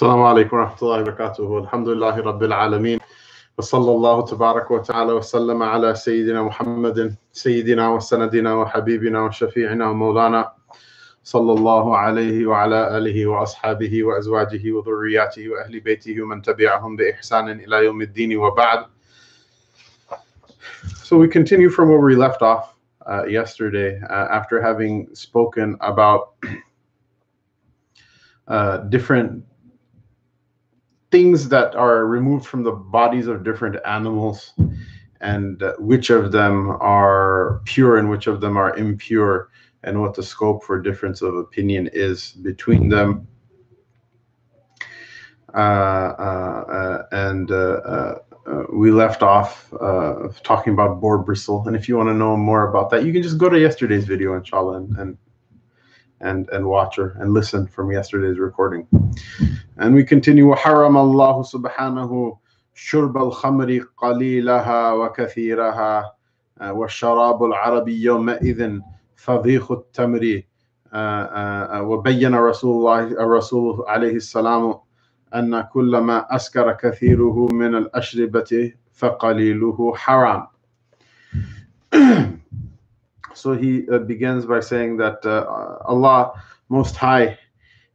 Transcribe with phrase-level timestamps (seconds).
[0.00, 1.58] السلام عليكم ورحمة الله وبركاته.
[1.58, 2.98] الحمد لله رب العالمين.
[3.58, 10.52] وصلى الله تبارك وتعالى وسلم على سيدنا محمد سيدنا وسندنا وحبيبنا وشفيعنا ومولانا
[11.24, 18.00] صلى الله عليه وعلى آله وأصحابه وأزواجه وذرياته وأهل بيته ومن تبعهم بإحسان إلى يوم
[18.02, 18.86] الدين وبعد.
[21.04, 26.32] So we continue from where we left off uh, yesterday uh, after having spoken about
[28.48, 29.44] uh, different
[31.10, 34.52] things that are removed from the bodies of different animals
[35.20, 39.50] and uh, which of them are pure and which of them are impure
[39.82, 43.26] and what the scope for difference of opinion is between them.
[45.54, 48.14] Uh, uh, uh and uh, uh,
[48.72, 49.68] we left off
[50.44, 53.20] talking about boar bristle and if you want to know more about that you can
[53.20, 55.18] just go to yesterday's video inshallah and, and
[56.20, 58.86] and and watch her and listen from yesterday's recording.
[59.76, 60.46] And we continue.
[60.46, 62.36] وحرم الله سبحانه
[62.74, 66.12] شرب الخمر قليلها وكثيرها
[66.60, 68.80] والشراب العربي يومئذ
[69.16, 70.42] فضيخ التمر
[71.90, 74.74] وبين رسول الله الرسول عليه السلام
[75.34, 80.46] أن كل ما أسكر كثيره من الأشربة فقليله حرام
[83.34, 87.38] So he uh, begins by saying that uh, Allah Most High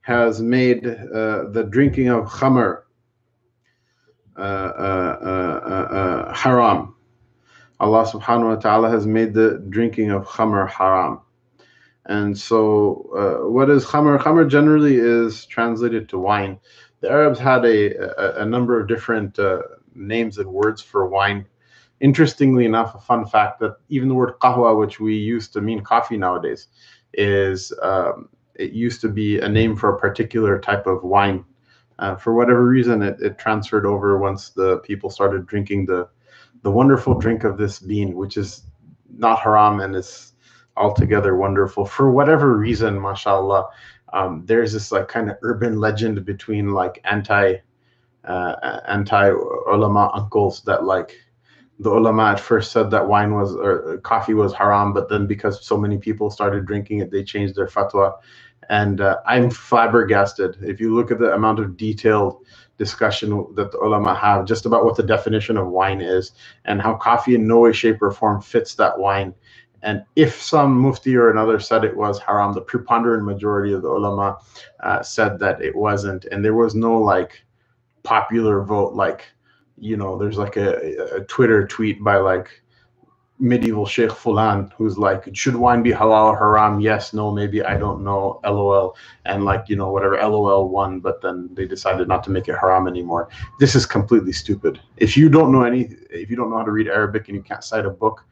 [0.01, 2.83] has made uh, the drinking of khamr
[4.37, 6.95] uh, uh, uh, haram.
[7.79, 11.21] Allah subhanahu wa ta'ala has made the drinking of khamr haram.
[12.05, 14.19] And so, what is khamr?
[14.19, 16.59] Khamr generally is translated to wine.
[17.01, 19.39] The Arabs had a, a, a number of different
[19.95, 21.47] names and words for wine
[22.05, 25.81] interestingly enough, a fun fact that even the word qahwa, which we use to mean
[25.81, 26.67] coffee nowadays,
[27.13, 31.43] is um, it used to be a name for a particular type of wine.
[31.97, 36.07] Uh, for whatever reason, it, it transferred over once the people started drinking the
[36.61, 38.49] the wonderful drink of this bean, which is
[39.17, 40.33] not haram and is
[40.77, 41.85] altogether wonderful.
[41.85, 43.67] For whatever reason, mashallah,
[44.13, 47.55] um, there's this like kind of urban legend between like anti
[48.25, 49.29] uh, anti
[49.73, 51.15] ulama uncles that like
[51.79, 55.65] the ulama at first said that wine was or coffee was haram, but then because
[55.65, 58.13] so many people started drinking it, they changed their fatwa.
[58.69, 60.57] And uh, I'm flabbergasted.
[60.61, 62.43] If you look at the amount of detailed
[62.77, 66.31] discussion that the ulama have just about what the definition of wine is
[66.65, 69.33] and how coffee in no way, shape, or form fits that wine.
[69.83, 73.89] And if some mufti or another said it was haram, the preponderant majority of the
[73.89, 74.39] ulama
[74.81, 76.25] uh, said that it wasn't.
[76.25, 77.43] And there was no like
[78.03, 79.25] popular vote like
[79.77, 82.61] you know, there's like a, a Twitter tweet by like
[83.37, 86.79] medieval Sheikh Fulan who's like, should wine be halal or haram?
[86.79, 88.95] Yes, no, maybe, I don't know, lol.
[89.25, 92.55] And like, you know, whatever, lol won, but then they decided not to make it
[92.55, 93.29] haram anymore.
[93.59, 94.79] This is completely stupid.
[94.97, 97.43] If you don't know any, if you don't know how to read Arabic and you
[97.43, 98.23] can't cite a book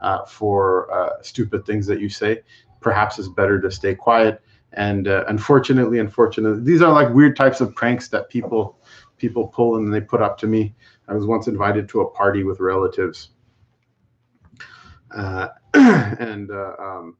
[0.00, 2.42] uh, for uh, stupid things that you say,
[2.80, 4.40] perhaps it's better to stay quiet.
[4.74, 8.78] And uh, unfortunately, unfortunately, these are like weird types of pranks that people
[9.18, 10.74] people pull and they put up to me.
[11.12, 13.32] I was once invited to a party with relatives,
[15.14, 17.18] uh, and uh, um,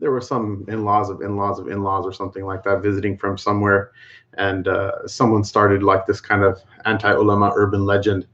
[0.00, 3.92] there were some in-laws of in-laws of in-laws or something like that visiting from somewhere,
[4.36, 8.26] and uh, someone started like this kind of anti-ulama urban legend,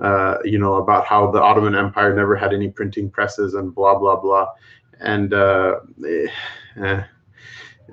[0.00, 3.98] uh, you know, about how the Ottoman Empire never had any printing presses and blah
[3.98, 4.46] blah blah,
[5.00, 5.34] and.
[5.34, 7.02] Uh, eh,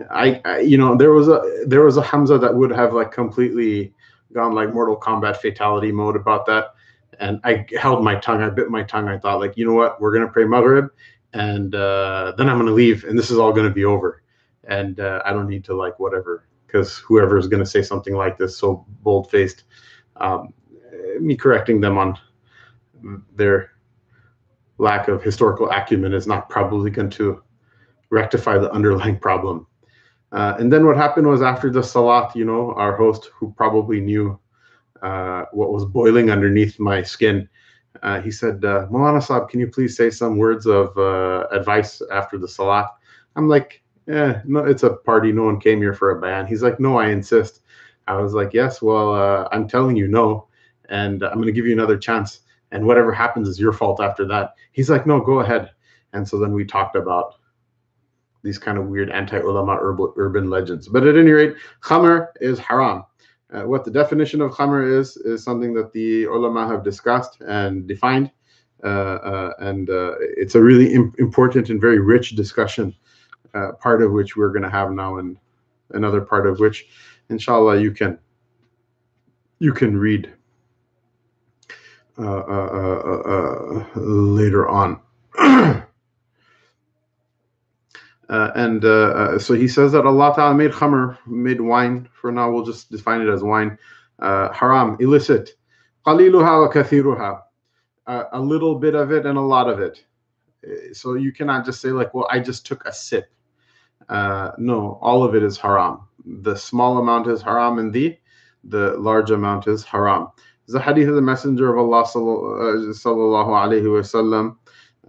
[0.09, 3.11] I, I, you know there was a there was a Hamza that would have like
[3.11, 3.93] completely
[4.33, 6.73] gone like Mortal Kombat fatality mode about that.
[7.19, 8.41] And I held my tongue.
[8.41, 9.07] I bit my tongue.
[9.07, 10.01] I thought, like, you know what?
[10.01, 10.89] We're gonna pray Maghrib,
[11.33, 14.23] and uh, then I'm gonna leave, and this is all gonna be over.
[14.65, 18.37] And uh, I don't need to like whatever, because whoever is gonna say something like
[18.37, 19.65] this, so bold faced,
[20.17, 20.53] um,
[21.19, 22.17] me correcting them on
[23.35, 23.71] their
[24.77, 27.43] lack of historical acumen is not probably going to
[28.09, 29.67] rectify the underlying problem.
[30.33, 34.01] Uh, and then what happened was after the salat, you know, our host, who probably
[34.01, 34.37] knew
[35.03, 37.47] uh, what was boiling underneath my skin,
[38.01, 42.01] uh, he said, uh, Malana Saab, can you please say some words of uh, advice
[42.11, 42.87] after the salat?
[43.35, 45.31] I'm like, yeah, no, it's a party.
[45.31, 46.47] No one came here for a bayan.
[46.47, 47.61] He's like, no, I insist.
[48.07, 50.47] I was like, yes, well, uh, I'm telling you no,
[50.89, 52.39] and I'm going to give you another chance.
[52.71, 54.55] And whatever happens is your fault after that.
[54.71, 55.69] He's like, no, go ahead.
[56.11, 57.35] And so then we talked about
[58.43, 60.87] these kind of weird anti-ulama urban legends.
[60.87, 63.05] But at any rate, khamr is haram.
[63.51, 67.87] Uh, what the definition of khamr is is something that the ulama have discussed and
[67.87, 68.31] defined,
[68.83, 72.93] uh, uh, and uh, it's a really Im important and very rich discussion.
[73.53, 75.37] Uh, part of which we're going to have now, and
[75.91, 76.87] another part of which
[77.29, 78.17] inshallah you can
[79.59, 80.33] you can read
[82.17, 84.99] uh later on.
[88.33, 92.09] Uh, and uh, so he says that Allah Ta'ala made khamr, made wine.
[92.19, 93.77] For now, we'll just define it as wine.
[94.19, 95.51] haram, illicit.
[96.03, 97.41] Qaliluha wa kathiruha.
[98.07, 100.03] a little bit of it and a lot of it.
[100.93, 103.29] So you cannot just say like, well, I just took a sip.
[104.09, 105.99] no, all of it is haram.
[106.25, 108.17] The small amount is haram and the
[108.63, 110.29] the large amount is haram.
[110.67, 112.81] The hadith of the Messenger of Allah sallallahu
[113.85, 114.53] uh, uh, uh,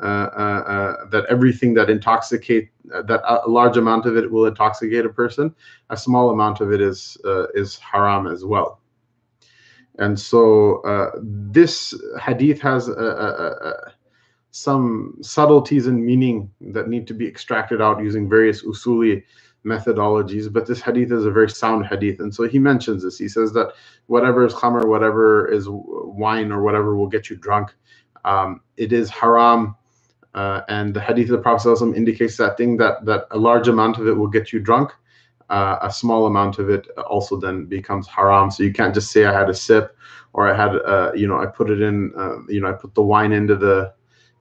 [0.02, 5.06] Uh, uh, uh, that everything that intoxicate that a large amount of it will intoxicate
[5.06, 5.55] a person,
[5.91, 7.17] a small amount of it is
[7.55, 8.81] is haram as well.
[10.00, 10.82] And so
[11.23, 12.91] this hadith has
[14.50, 19.23] some subtleties and meaning that need to be extracted out using various usuli
[19.64, 22.19] methodologies, but this hadith is a very sound hadith.
[22.19, 23.17] And so he mentions this.
[23.17, 23.75] He says that
[24.06, 27.73] whatever is khamr, whatever is wine or whatever will get you drunk,
[28.25, 29.76] um, it is haram.
[30.35, 33.99] Uh, and the hadith of the Prophet indicates that thing that, that a large amount
[33.99, 34.93] of it will get you drunk.
[35.51, 38.51] Uh, a small amount of it also then becomes haram.
[38.51, 39.97] So you can't just say I had a sip
[40.33, 42.95] or I had, uh, you know, I put it in, uh, you know, I put
[42.95, 43.93] the wine into the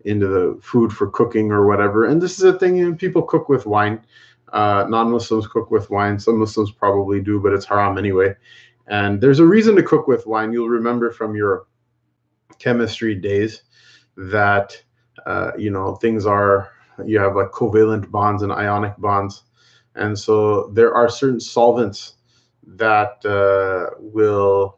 [0.05, 2.05] into the food for cooking or whatever.
[2.05, 4.01] And this is a thing, you know, people cook with wine.
[4.51, 6.19] Uh, non-Muslims cook with wine.
[6.19, 8.35] Some Muslims probably do, but it's haram anyway.
[8.87, 10.51] And there's a reason to cook with wine.
[10.51, 11.67] You'll remember from your
[12.59, 13.63] chemistry days
[14.17, 14.81] that
[15.25, 16.71] uh, you know things are
[17.05, 19.43] you have like covalent bonds and ionic bonds,
[19.95, 22.15] and so there are certain solvents
[22.65, 24.77] that uh, will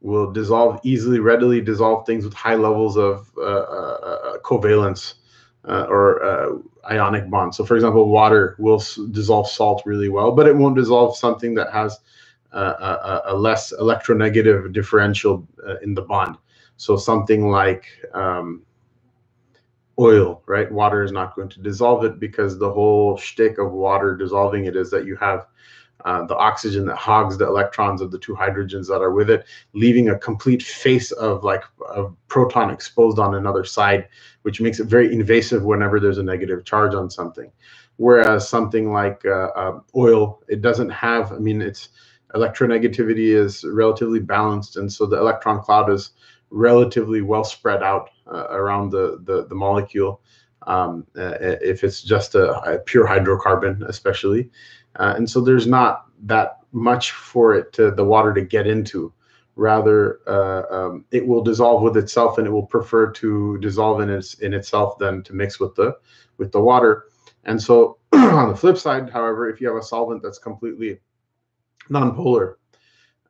[0.00, 5.14] will dissolve easily, readily dissolve things with high levels of uh, uh, uh covalence
[5.64, 7.56] or ionic bonds.
[7.56, 11.72] So, for example, water will dissolve salt really well, but it won't dissolve something that
[11.72, 12.00] has
[12.52, 15.46] a, a, less electronegative differential
[15.82, 16.36] in the bond.
[16.76, 18.62] So, something like um,
[20.02, 20.70] oil, right?
[20.70, 24.76] Water is not going to dissolve it because the whole shtick of water dissolving it
[24.76, 25.46] is that you have
[26.04, 29.46] uh, the oxygen that hogs the electrons of the two hydrogens that are with it,
[29.72, 31.62] leaving a complete face of like
[31.94, 34.08] a proton exposed on another side,
[34.42, 37.52] which makes it very invasive whenever there's a negative charge on something.
[37.98, 41.90] Whereas something like uh, uh, oil, it doesn't have, I mean, its
[42.34, 44.76] electronegativity is relatively balanced.
[44.76, 46.10] And so the electron cloud is
[46.52, 50.20] relatively well spread out uh, around the, the, the molecule.
[50.66, 54.48] Um, uh, if it's just a, a pure hydrocarbon, especially.
[54.96, 59.12] Uh, and so there's not that much for it to the water to get into.
[59.56, 64.08] Rather, uh, um, it will dissolve with itself, and it will prefer to dissolve in
[64.08, 65.94] its in itself than to mix with the
[66.38, 67.06] with the water.
[67.44, 71.00] And so, on the flip side, however, if you have a solvent that's completely
[71.90, 72.54] nonpolar,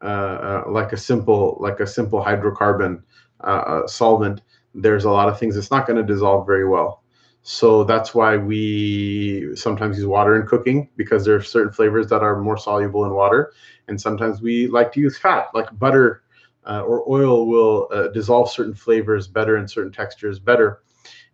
[0.02, 3.02] like a simple like a simple hydrocarbon
[3.42, 4.42] uh, uh, solvent,
[4.74, 7.02] there's a lot of things it's not going to dissolve very well.
[7.42, 12.22] So that's why we sometimes use water in cooking because there are certain flavors that
[12.22, 13.52] are more soluble in water.
[13.88, 16.22] And sometimes we like to use fat, like butter
[16.64, 20.82] uh, or oil will uh, dissolve certain flavors better and certain textures better.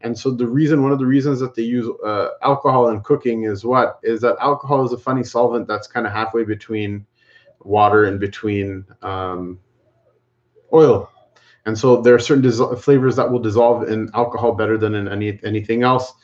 [0.01, 3.45] And so the reason, one of the reasons that they use uh, alcohol in cooking
[3.45, 3.99] is what?
[4.03, 7.05] Is that alcohol is a funny solvent that's kind of halfway between
[7.61, 9.59] water in between um,
[10.73, 11.11] oil
[11.69, 15.39] and so there are certain flavors that will dissolve in alcohol better than in any
[15.45, 16.15] anything else.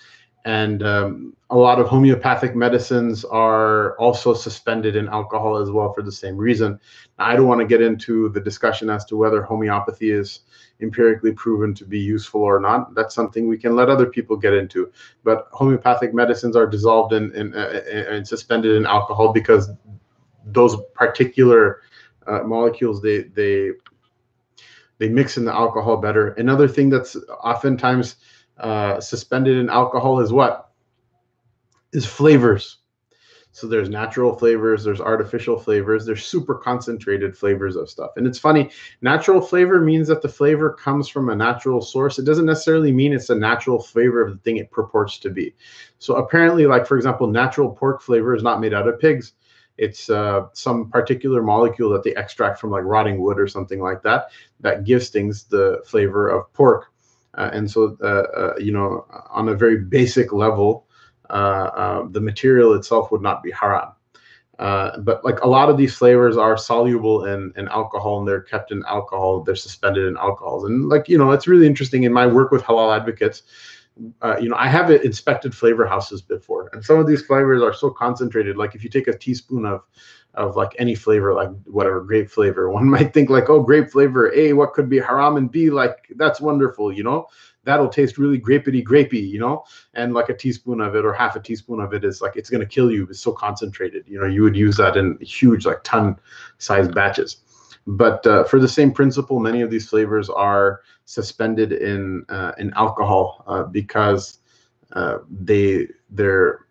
[0.47, 6.01] And um, a lot of homeopathic medicines are also suspended in alcohol as well for
[6.01, 6.81] the same reason.
[7.19, 10.41] Now, I don't want to get into the discussion as to whether homeopathy is
[10.81, 12.95] empirically proven to be useful or not.
[12.95, 14.91] That's something we can let other people get into.
[15.25, 19.71] But homeopathic medicines are dissolved in, in, uh, and suspended in alcohol because
[20.47, 21.83] those particular
[22.27, 23.71] uh, molecules they they
[24.99, 26.31] they mix in the alcohol better.
[26.35, 28.17] Another thing that's oftentimes
[28.59, 30.71] uh, suspended in alcohol is what?
[31.93, 32.79] Is flavors.
[33.55, 38.11] So there's natural flavors, there's artificial flavors, there's super concentrated flavors of stuff.
[38.17, 38.69] And it's funny,
[39.01, 42.19] natural flavor means that the flavor comes from a natural source.
[42.19, 45.55] It doesn't necessarily mean it's a natural flavor of the thing it purports to be.
[46.01, 49.35] So apparently, like for example, natural pork flavor is not made out of pigs
[49.77, 54.03] it's uh, some particular molecule that they extract from like rotting wood or something like
[54.03, 56.93] that that gives things the flavor of pork.
[57.35, 60.87] Uh, and so, uh, uh you know, on a very basic level,
[61.31, 63.93] uh, uh, the material itself would not be haram.
[64.59, 68.71] but like a lot of these flavors are soluble in, in alcohol and they're kept
[68.71, 70.65] in alcohol, they're suspended in alcohols.
[70.65, 73.43] And like, you know, it's really interesting in my work with halal advocates
[74.23, 77.73] uh, you know, I have inspected flavor houses before, and some of these flavors are
[77.73, 78.57] so concentrated.
[78.57, 79.83] Like if you take a teaspoon of
[80.35, 82.71] of like any flavor, like whatever grape flavor.
[82.73, 85.37] One might think like, oh, grape flavor, A, what could be haram?
[85.37, 87.27] And B, like that's wonderful, you know?
[87.65, 89.65] That'll taste really grapey, grapey, you know?
[89.95, 92.51] And like a teaspoon of it or half a teaspoon of it is like it's
[92.51, 93.07] gonna kill you.
[93.09, 94.05] It's so concentrated.
[94.07, 96.17] You know, you would use that in huge, like ton
[96.59, 97.39] sized batches.
[97.87, 102.73] But uh, for the same principle, many of these flavors are suspended in uh, in
[102.75, 104.39] alcohol uh, because
[104.93, 106.67] uh, they their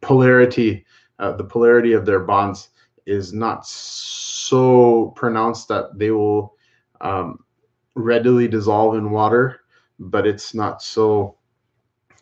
[0.00, 0.84] polarity,
[1.18, 2.70] the polarity of their bonds
[3.06, 6.54] is not so pronounced that they will
[7.00, 7.44] um,
[7.94, 9.60] readily dissolve in water,
[9.98, 11.36] but it's not so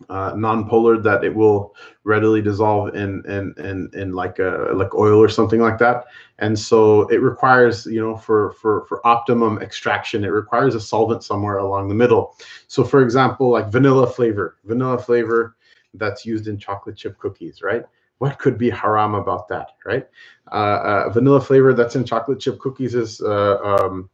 [0.08, 5.18] uh, non-polar that it will readily dissolve in in in, in like a like oil
[5.18, 6.06] or something like that.
[6.38, 11.22] And so it requires you know for for for optimum extraction it requires a solvent
[11.22, 12.36] somewhere along the middle.
[12.66, 15.56] So for example like vanilla flavor vanilla flavor
[15.94, 17.84] that's used in chocolate chip cookies right?
[18.18, 20.08] What could be haram about that right?
[20.50, 24.08] Uh, uh, vanilla flavor that's in chocolate chip cookies is uh, um,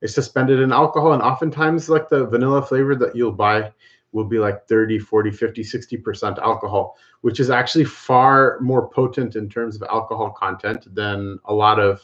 [0.00, 3.72] is suspended in alcohol and oftentimes like the vanilla flavor that you'll buy
[4.14, 9.48] will be like 30 40 50 60% alcohol which is actually far more potent in
[9.48, 12.02] terms of alcohol content than a lot of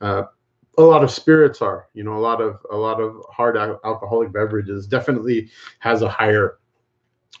[0.00, 0.24] uh,
[0.78, 1.88] a lot of spirits are.
[1.94, 6.08] You know a lot of a lot of hard al- alcoholic beverages definitely has a
[6.08, 6.58] higher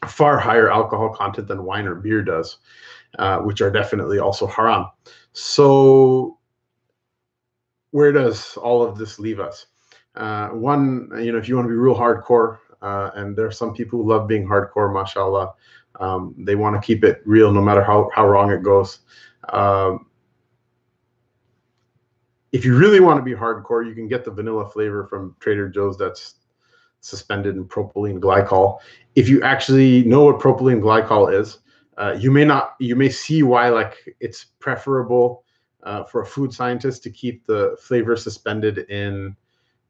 [0.08, 2.58] far higher alcohol content than wine or beer does
[3.18, 4.86] uh, which are definitely also haram.
[5.32, 6.38] So
[7.90, 9.66] where does all of this leave us?
[10.14, 13.52] Uh, one you know if you want to be real hardcore uh, and there are
[13.52, 15.54] some people who love being hardcore, mashallah.
[16.00, 19.00] Um, they want to keep it real no matter how, how wrong it goes.
[19.50, 20.06] Um,
[22.50, 25.68] if you really want to be hardcore, you can get the vanilla flavor from Trader
[25.68, 26.34] Joe's that's
[27.00, 28.78] suspended in propylene glycol.
[29.14, 31.58] If you actually know what propylene glycol is,
[31.98, 35.44] uh, you may not, you may see why like it's preferable
[35.82, 39.36] uh, for a food scientist to keep the flavor suspended in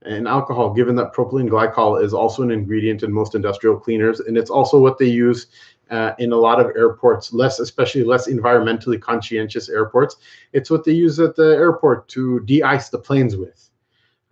[0.05, 4.37] and alcohol, given that propylene glycol is also an ingredient in most industrial cleaners, and
[4.37, 5.47] it's also what they use
[5.91, 10.17] uh, in a lot of airports, less, especially less environmentally conscientious airports.
[10.53, 13.71] It's what they use at the airport to de-ice the planes with,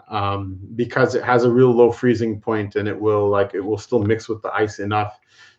[0.08, 3.78] um, because it has a real low freezing point, and it will like it will
[3.78, 5.18] still mix with the ice enough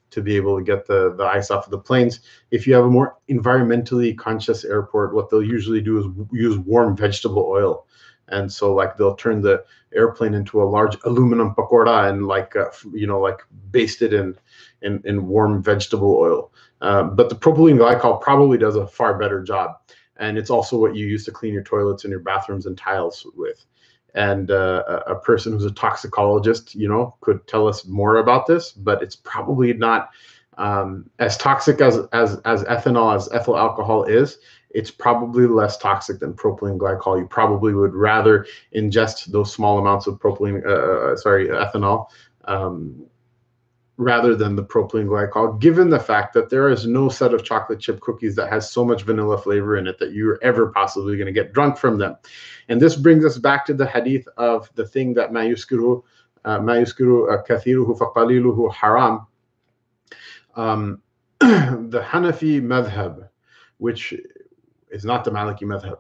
[0.09, 2.21] to be able to get the the ice off of the planes.
[2.49, 6.97] If you have a more environmentally conscious airport, what they'll usually do is use warm
[6.97, 7.85] vegetable oil
[8.31, 12.69] and so like they'll turn the airplane into a large aluminum pakora and like uh,
[12.93, 13.39] you know like
[13.71, 14.35] baste it in
[14.81, 16.51] in, in warm vegetable oil.
[16.81, 19.75] Uh, but the propylene glycol probably does a far better job.
[20.17, 23.25] And it's also what you use to clean your toilets and your bathrooms and tiles
[23.35, 23.65] with.
[24.13, 28.73] And uh, a person who's a toxicologist you know could tell us more about this
[28.73, 30.09] but it's probably not
[30.57, 34.37] um, as toxic as as as ethanol as ethyl alcohol is
[34.73, 37.19] it's probably less toxic than propylene glycol.
[37.19, 42.07] You probably would rather ingest those small amounts of propylene, uh, uh, sorry, ethanol,
[42.45, 43.05] um,
[43.97, 47.79] rather than the propylene glycol, given the fact that there is no set of chocolate
[47.79, 51.27] chip cookies that has so much vanilla flavor in it that you're ever possibly going
[51.27, 52.15] to get drunk from them.
[52.69, 56.03] And this brings us back to the hadith of the thing that ma yuskiru,
[56.45, 59.27] uh, uh, kathiruhu faqaliluhu haram.
[60.55, 61.01] Um,
[61.39, 63.27] the Hanafi madhab,
[63.77, 64.13] which
[64.91, 65.97] is not the Maliki madhab.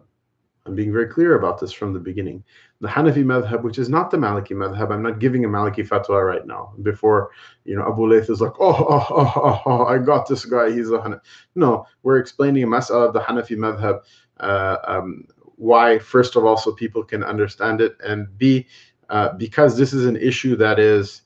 [0.65, 2.43] I'm being very clear about this from the beginning.
[2.81, 6.23] The Hanafi madhab, which is not the Maliki madhab, I'm not giving a Maliki fatwa
[6.23, 6.73] right now.
[6.83, 7.31] Before,
[7.65, 10.71] you know, Abu Layth is like, oh, oh, oh, oh, oh I got this guy,
[10.71, 11.21] he's a Hanafi.
[11.55, 14.01] No, we're explaining a mas'ala of the Hanafi madhab,
[14.39, 18.67] uh, um, why, first of all, so people can understand it, and B,
[19.09, 21.23] uh, because this is an issue that is,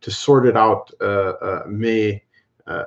[0.00, 2.22] to sort it out, uh, uh may
[2.66, 2.84] uh,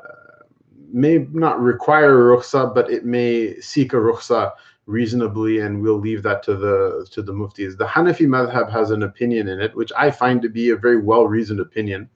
[0.96, 4.54] may not require a rukhsa, but it may seek a rukhsa
[4.86, 7.78] reasonably, and we'll leave that to the to the muftis.
[7.78, 11.02] The Hanafi madhab has an opinion in it, which I find to be a very
[11.02, 12.10] well reasoned opinion.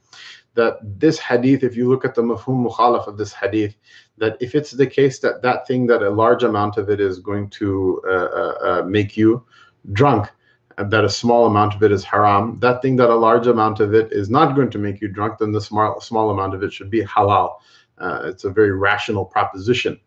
[0.56, 3.76] That this hadith, if you look at the mafhum mukhalaf of this hadith,
[4.18, 7.20] that if it's the case that that thing that a large amount of it is
[7.20, 9.46] going to uh, uh, uh make you
[9.92, 10.30] drunk,
[10.78, 13.94] that a small amount of it is haram, that thing that a large amount of
[13.94, 16.72] it is not going to make you drunk, then the small small amount of it
[16.72, 17.56] should be halal.
[18.00, 20.00] Uh, it's a very rational proposition.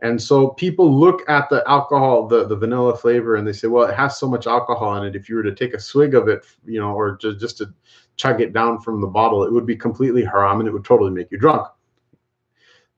[0.00, 3.88] And so people look at the alcohol, the, the vanilla flavor, and they say, well,
[3.88, 5.14] it has so much alcohol in it.
[5.14, 7.72] If you were to take a swig of it, you know, or just, just to
[8.16, 11.12] chug it down from the bottle, it would be completely haram and it would totally
[11.12, 11.68] make you drunk.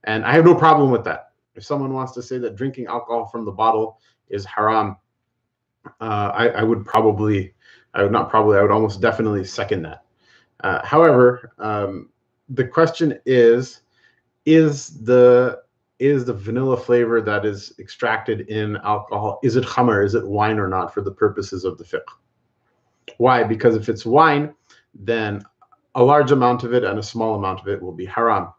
[0.05, 1.33] And I have no problem with that.
[1.55, 4.97] If someone wants to say that drinking alcohol from the bottle is haram,
[6.01, 7.55] uh, I, I, would probably,
[7.93, 10.05] I would not probably, I would almost definitely second that.
[10.61, 12.09] Uh, however, um,
[12.49, 13.83] the question is,
[14.47, 15.63] is the
[16.01, 20.59] is the vanilla flavor that is extracted in alcohol, is it khamr, is it wine
[20.59, 22.01] or not for the purposes of the fiqh?
[23.19, 23.45] Why?
[23.45, 24.55] Because if it's wine,
[24.95, 25.43] then
[25.95, 28.53] a large amount of it and a small amount of it will be haram.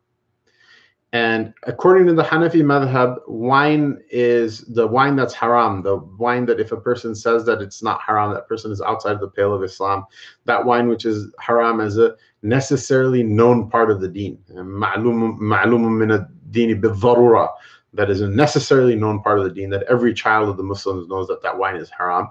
[1.14, 6.60] And according to the Hanafi madhab, wine is the wine that's haram, the wine that
[6.60, 9.64] if a person says that it's not haram, that person is outside the pale of
[9.64, 10.06] Islam.
[10.44, 14.40] That wine which is haram is a necessarily known part of the deen.
[17.94, 21.08] That is a necessarily known part of the deen, that every child of the Muslims
[21.08, 22.28] knows that that wine is haram.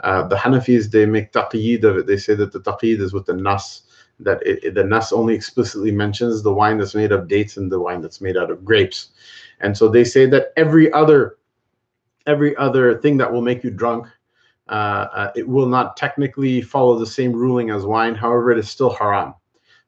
[0.00, 2.06] Uh, the Hanafis, they make taqiyid of it.
[2.06, 3.82] They say that the taqiyid is with the nas
[4.20, 7.70] that it, it, the Nas only explicitly mentions the wine that's made of dates and
[7.70, 9.10] the wine that's made out of grapes.
[9.60, 11.36] And so they say that every other
[12.26, 14.06] every other thing that will make you drunk,
[14.68, 18.14] uh, uh, it will not technically follow the same ruling as wine.
[18.14, 19.34] However, it is still haram,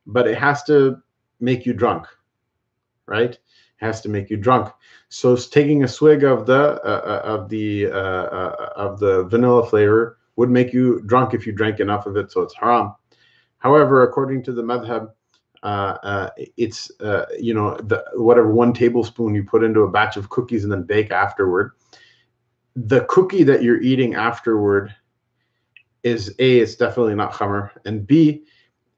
[0.06, 1.02] but it has to
[1.40, 2.06] make you drunk,
[3.06, 3.32] right?
[3.32, 3.38] It
[3.76, 4.72] has to make you drunk.
[5.10, 9.66] So taking a swig of the uh, uh of the uh, uh, of the vanilla
[9.66, 12.32] flavor would make you drunk if you drank enough of it.
[12.32, 12.94] So it's haram.
[13.60, 15.10] However, according to the madhab,
[15.62, 20.16] uh, uh, it's uh, you know the whatever one tablespoon you put into a batch
[20.16, 21.72] of cookies and then bake afterward.
[22.76, 24.94] The cookie that you're eating afterward
[26.02, 28.42] is a it's definitely not khamr, and b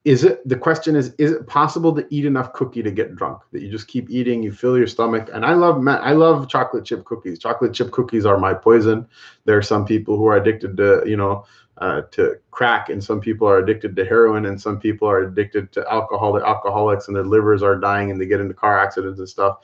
[0.05, 3.41] is it the question is is it possible to eat enough cookie to get drunk
[3.53, 6.85] that you just keep eating you fill your stomach and i love i love chocolate
[6.85, 9.07] chip cookies chocolate chip cookies are my poison
[9.45, 11.45] there are some people who are addicted to you know
[11.79, 15.73] uh, to crack, and some people are addicted to heroin, and some people are addicted
[15.73, 16.33] to alcohol.
[16.33, 19.59] They're alcoholics, and their livers are dying, and they get into car accidents and stuff.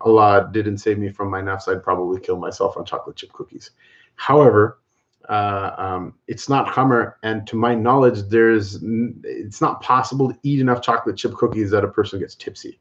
[0.00, 1.68] Allah didn't save me from my nafs.
[1.68, 3.70] I'd probably kill myself on chocolate chip cookies.
[4.16, 4.80] However,
[5.28, 10.60] uh, um, it's not khamr, and to my knowledge, there's it's not possible to eat
[10.60, 12.80] enough chocolate chip cookies that a person gets tipsy.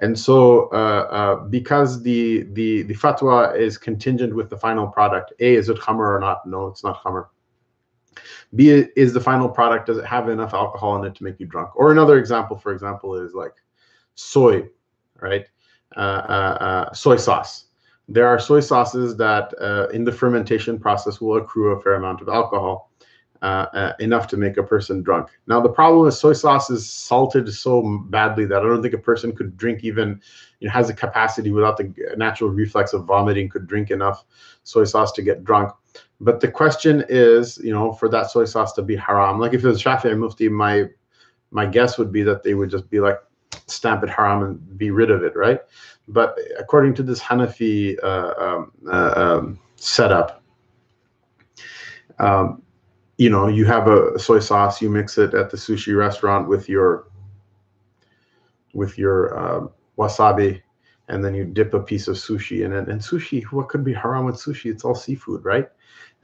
[0.00, 5.32] And so, uh, uh, because the, the the fatwa is contingent with the final product,
[5.38, 6.46] a is it khamr or not?
[6.46, 7.26] No, it's not khamr.
[8.54, 9.86] B is the final product.
[9.86, 11.76] Does it have enough alcohol in it to make you drunk?
[11.76, 13.54] Or another example, for example, is like
[14.14, 14.68] soy,
[15.20, 15.46] right?
[15.96, 17.66] Uh, uh, uh soy sauce.
[18.08, 22.20] There are soy sauces that, uh, in the fermentation process, will accrue a fair amount
[22.20, 22.91] of alcohol
[23.42, 25.28] uh, uh, enough to make a person drunk.
[25.46, 28.98] Now, the problem is soy sauce is salted so badly that I don't think a
[28.98, 30.20] person could drink even,
[30.60, 34.24] you know, has a capacity without the natural reflex of vomiting, could drink enough
[34.62, 35.72] soy sauce to get drunk.
[36.20, 39.64] But the question is, you know, for that soy sauce to be haram, like if
[39.64, 40.88] it was Shafi'i Mufti, my
[41.50, 43.18] my guess would be that they would just be like,
[43.66, 45.60] stamp it haram and be rid of it, right?
[46.08, 50.42] But according to this Hanafi uh, um, uh, um, setup,
[52.18, 52.62] um,
[53.22, 56.68] you know, you have a soy sauce, you mix it at the sushi restaurant with
[56.68, 57.06] your
[58.74, 60.60] with your uh, wasabi,
[61.06, 62.88] and then you dip a piece of sushi in it.
[62.88, 64.72] And sushi, what could be haram with sushi?
[64.72, 65.68] It's all seafood, right?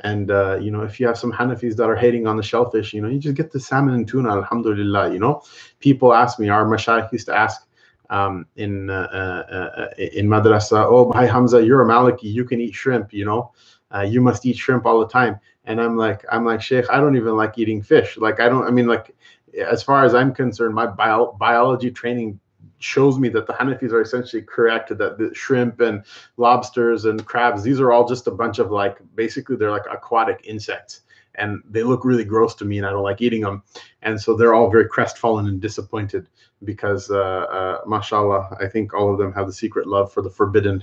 [0.01, 2.93] And uh, you know, if you have some Hanafis that are hating on the shellfish,
[2.93, 4.31] you know, you just get the salmon and tuna.
[4.31, 5.43] Alhamdulillah, you know.
[5.79, 7.65] People ask me, our mashayikh used to ask
[8.11, 12.61] um, in uh, uh, uh in madrasa, oh, hi Hamza, you're a Maliki, you can
[12.61, 13.53] eat shrimp, you know.
[13.95, 16.99] Uh, you must eat shrimp all the time and i'm like i'm like sheikh i
[16.99, 18.17] don't even like eating fish.
[18.17, 19.15] Like i don't i mean like
[19.57, 22.41] as far as i'm concerned my bio, biology training
[22.81, 26.03] shows me that the hanafis are essentially correct that the shrimp and
[26.37, 30.41] lobsters and crabs these are all just a bunch of like basically they're like aquatic
[30.45, 31.03] insects.
[31.35, 33.63] And they look really gross to me and i don't like eating them
[34.03, 36.27] and so they're all very crestfallen and disappointed
[36.65, 40.31] because uh, uh mashallah i think all of them have the secret love for the
[40.31, 40.83] forbidden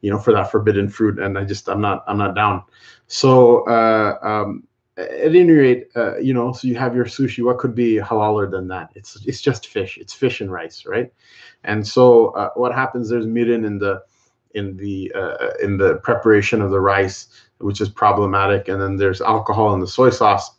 [0.00, 1.18] you know, for that forbidden fruit.
[1.18, 2.62] And I just, I'm not, I'm not down.
[3.06, 4.64] So, uh, um,
[5.00, 7.44] at any rate, uh, you know, so you have your sushi.
[7.44, 8.90] What could be halaler than that?
[8.94, 9.98] It's it's just fish.
[9.98, 11.12] It's fish and rice, right?
[11.64, 13.08] And so uh, what happens?
[13.08, 14.02] There's mirin in the
[14.54, 19.20] in the uh, in the preparation of the rice, which is problematic, and then there's
[19.20, 20.50] alcohol in the soy sauce.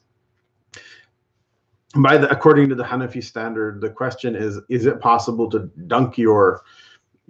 [1.98, 6.18] By the according to the Hanafi standard, the question is: Is it possible to dunk
[6.18, 6.62] your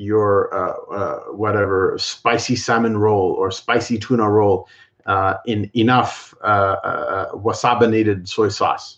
[0.01, 4.67] your uh, uh, whatever spicy salmon roll or spicy tuna roll
[5.05, 8.97] uh, in enough uh, uh, wasabinated soy sauce.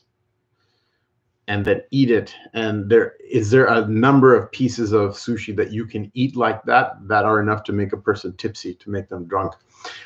[1.50, 2.34] And then eat it.
[2.54, 6.64] And there is there a number of pieces of sushi that you can eat like
[6.64, 9.54] that that are enough to make a person tipsy to make them drunk?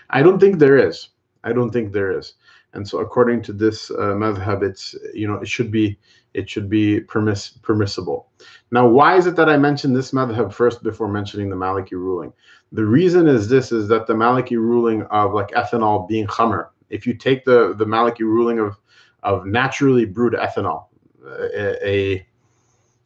[0.10, 1.10] I don't think there is.
[1.44, 2.34] I don't think there is
[2.78, 5.98] and so according to this uh, madhab it's you know it should be
[6.34, 8.30] it should be permiss- permissible.
[8.72, 12.32] Now why is it that i mentioned this madhab first before mentioning the maliki ruling?
[12.72, 17.06] The reason is this is that the maliki ruling of like ethanol being khamr if
[17.06, 18.78] you take the the maliki ruling of
[19.24, 20.86] of naturally brewed ethanol
[21.26, 22.28] a, a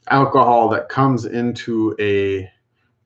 [0.10, 2.50] alcohol that comes into a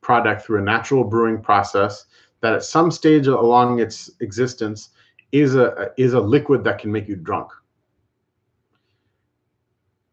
[0.01, 2.05] product through a natural brewing process
[2.41, 4.89] that at some stage along its existence
[5.35, 7.51] is a is a liquid that can make you drunk.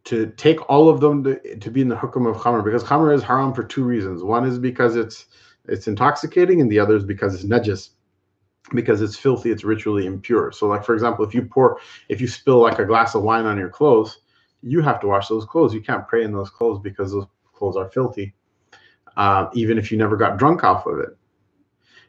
[0.04, 3.14] To take all of them to, to be in the hukum of khamr, because khamr
[3.14, 4.24] is haram for two reasons.
[4.24, 5.26] One is because it's
[5.68, 7.90] it's intoxicating, and the other is because it's najis,
[8.74, 10.50] because it's filthy, it's ritually impure.
[10.50, 13.46] So, like for example, if you pour, if you spill like a glass of wine
[13.46, 14.22] on your clothes,
[14.60, 15.72] you have to wash those clothes.
[15.72, 18.34] You can't pray in those clothes because those clothes are filthy,
[19.16, 21.16] uh, even if you never got drunk off of it.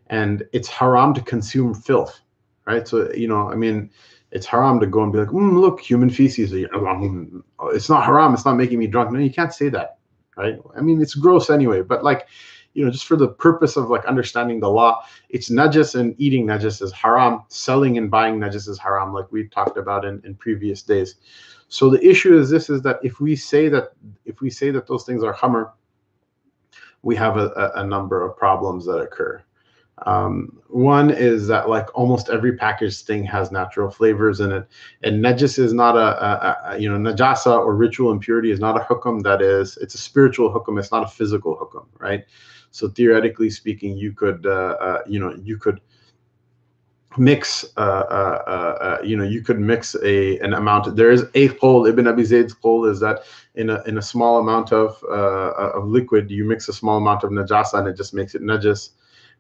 [0.08, 2.22] And it's haram to consume filth,
[2.66, 2.88] right?
[2.88, 3.90] So, you know, I mean,
[4.32, 6.52] it's haram to go and be like, mm, look, human feces.
[6.54, 8.34] It's not haram.
[8.34, 9.12] It's not making me drunk.
[9.12, 9.98] No, you can't say that,
[10.36, 10.58] right?
[10.76, 11.82] I mean, it's gross anyway.
[11.82, 12.28] But like,
[12.74, 16.48] you know, just for the purpose of like understanding the law, it's najis and eating
[16.48, 17.44] najis is haram.
[17.50, 21.16] Selling and buying najis is haram, like we talked about in, in previous days.
[21.68, 23.94] So the issue is this: is that if we say that
[24.26, 25.72] if we say that those things are khamr,
[27.04, 29.44] we have a, a, a number of problems that occur.
[30.06, 34.68] Um, one is that like almost every packaged thing has natural flavors in it,
[35.04, 38.76] and najis is not a, a, a, you know najasa or ritual impurity is not
[38.76, 40.78] a hukum that is it's a spiritual hukum.
[40.80, 42.26] It's not a physical hukum, right?
[42.72, 45.80] So theoretically speaking, you could uh, uh, you know you could
[47.18, 51.24] mix uh, uh, uh, uh, you know you could mix a an amount there is
[51.36, 53.22] a qol ibn abi zayd's qol is that
[53.56, 57.30] in a in a small amount of of liquid you mix a small amount of
[57.30, 58.90] najasa and it just makes it najis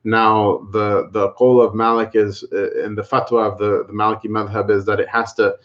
[0.03, 4.25] now, the the qol of Malik is, uh, and the fatwa of the, the Maliki
[4.25, 5.57] madhab is that it has to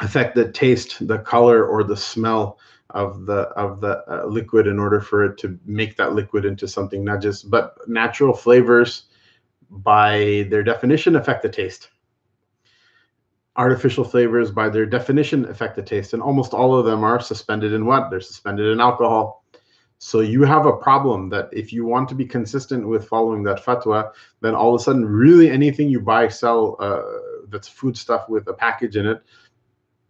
[0.00, 2.58] affect the taste, the color, or the smell
[2.90, 6.68] of the of the uh, liquid in order for it to make that liquid into
[6.68, 7.48] something najis.
[7.48, 9.04] But natural flavors,
[9.70, 11.88] by their definition, affect the taste.
[13.56, 17.72] Artificial flavors, by their definition, affect the taste, and almost all of them are suspended
[17.72, 18.10] in what?
[18.10, 19.43] They're suspended in alcohol.
[19.98, 23.64] So you have a problem that if you want to be consistent with following that
[23.64, 27.02] fatwa, then all of a sudden, really anything you buy, sell uh,
[27.48, 29.22] that's food stuff with a package in it,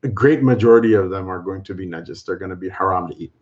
[0.02, 2.24] a great majority of them are going to be najis.
[2.24, 3.32] They're going to be haram to eat.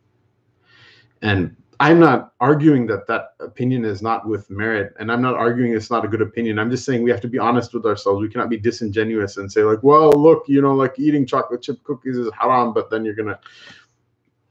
[1.22, 5.74] And I'm not arguing that that opinion is not with merit, and I'm not arguing
[5.74, 6.60] it's not a good opinion.
[6.60, 8.20] I'm just saying we have to be honest with ourselves.
[8.20, 11.82] We cannot be disingenuous and say like, well, look, you know, like eating chocolate chip
[11.82, 13.40] cookies is haram, but then you're gonna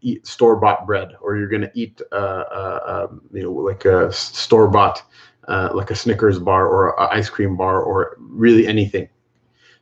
[0.01, 3.85] eat store bought bread or you're going to eat uh, uh, um, you know like
[3.85, 5.03] a store bought
[5.47, 9.07] uh, like a Snickers bar or an ice cream bar or really anything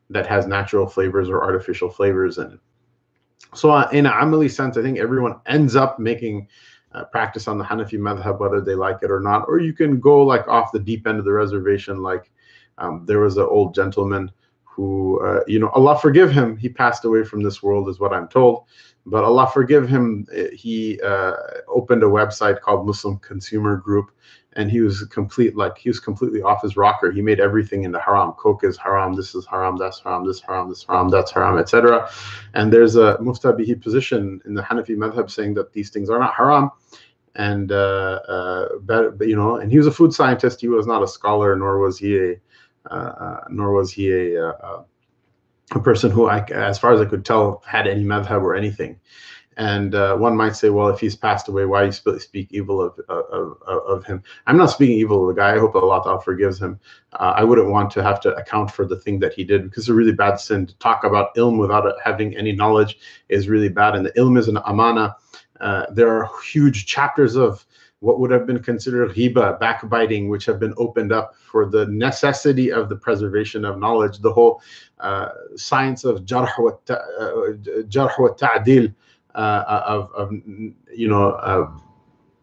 [0.09, 2.59] that has natural flavors or artificial flavors in it.
[3.53, 6.47] So uh, in an amali sense, I think everyone ends up making
[6.93, 9.45] uh, practice on the Hanafi madhab, whether they like it or not.
[9.47, 12.01] Or you can go like off the deep end of the reservation.
[12.01, 12.31] Like
[12.77, 14.31] um, there was an old gentleman
[14.63, 16.57] who, uh, you know, Allah forgive him.
[16.57, 18.65] He passed away from this world, is what I'm told
[19.05, 20.27] but Allah forgive him.
[20.53, 21.33] He uh,
[21.67, 24.11] opened a website called Muslim Consumer Group,
[24.53, 27.11] and he was complete like he was completely off his rocker.
[27.11, 28.33] He made everything into haram.
[28.33, 29.13] Coke is haram.
[29.13, 29.77] This is haram.
[29.77, 30.25] That's haram.
[30.25, 30.69] This haram.
[30.69, 31.09] This haram.
[31.09, 32.09] That's haram, etc.
[32.53, 36.33] And there's a muftabihi position in the Hanafi madhab saying that these things are not
[36.33, 36.71] haram.
[37.35, 40.59] And uh, uh, but, you know, and he was a food scientist.
[40.59, 42.35] He was not a scholar, nor was he a,
[42.89, 44.51] uh, uh, nor was he a,
[45.71, 48.99] a person who, I, as far as I could tell, had any madhab or anything.
[49.57, 52.97] And uh, one might say, well, if he's passed away, why you speak evil of,
[53.09, 54.23] of, of, him?
[54.47, 55.53] I'm not speaking evil of the guy.
[55.53, 56.79] I hope Allah Ta'ala forgives him.
[57.11, 59.83] Uh, I wouldn't want to have to account for the thing that he did because
[59.83, 60.65] it's a really bad sin.
[60.65, 63.95] To talk about ilm without having any knowledge is really bad.
[63.95, 65.17] And the ilm is an amana.
[65.59, 67.65] Uh, there are huge chapters of
[68.01, 72.71] what would have been considered ghiba, backbiting, which have been opened up for the necessity
[72.71, 74.61] of the preservation of knowledge, the whole
[74.99, 78.93] uh, science of jarh wa, uh, ta'dil,
[79.35, 80.31] uh, of, of,
[80.95, 81.81] you know,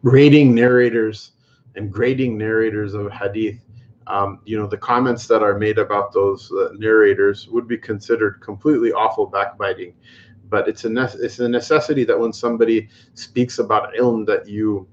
[0.03, 1.31] rating narrators
[1.75, 3.63] and grading narrators of hadith.
[4.05, 8.39] Um, you know, the comments that are made about those uh, narrators would be considered
[8.41, 9.93] completely awful backbiting.
[10.49, 14.87] But it's a, it's a necessity that when somebody speaks about ilm that you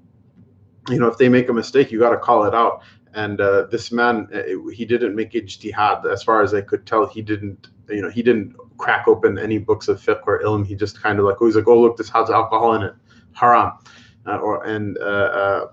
[0.88, 2.83] you know, if they make a mistake, you got to call it out.
[3.14, 6.05] And uh, this man, uh, he didn't make ijtihad.
[6.11, 9.59] As far as I could tell, he didn't, you know, he didn't crack open any
[9.59, 10.66] books of fiqh or ilm.
[10.66, 12.94] He just kind of like, oh, he's like, oh, look, this has alcohol in it,
[13.33, 13.73] haram,
[14.27, 15.66] uh, or and uh, uh,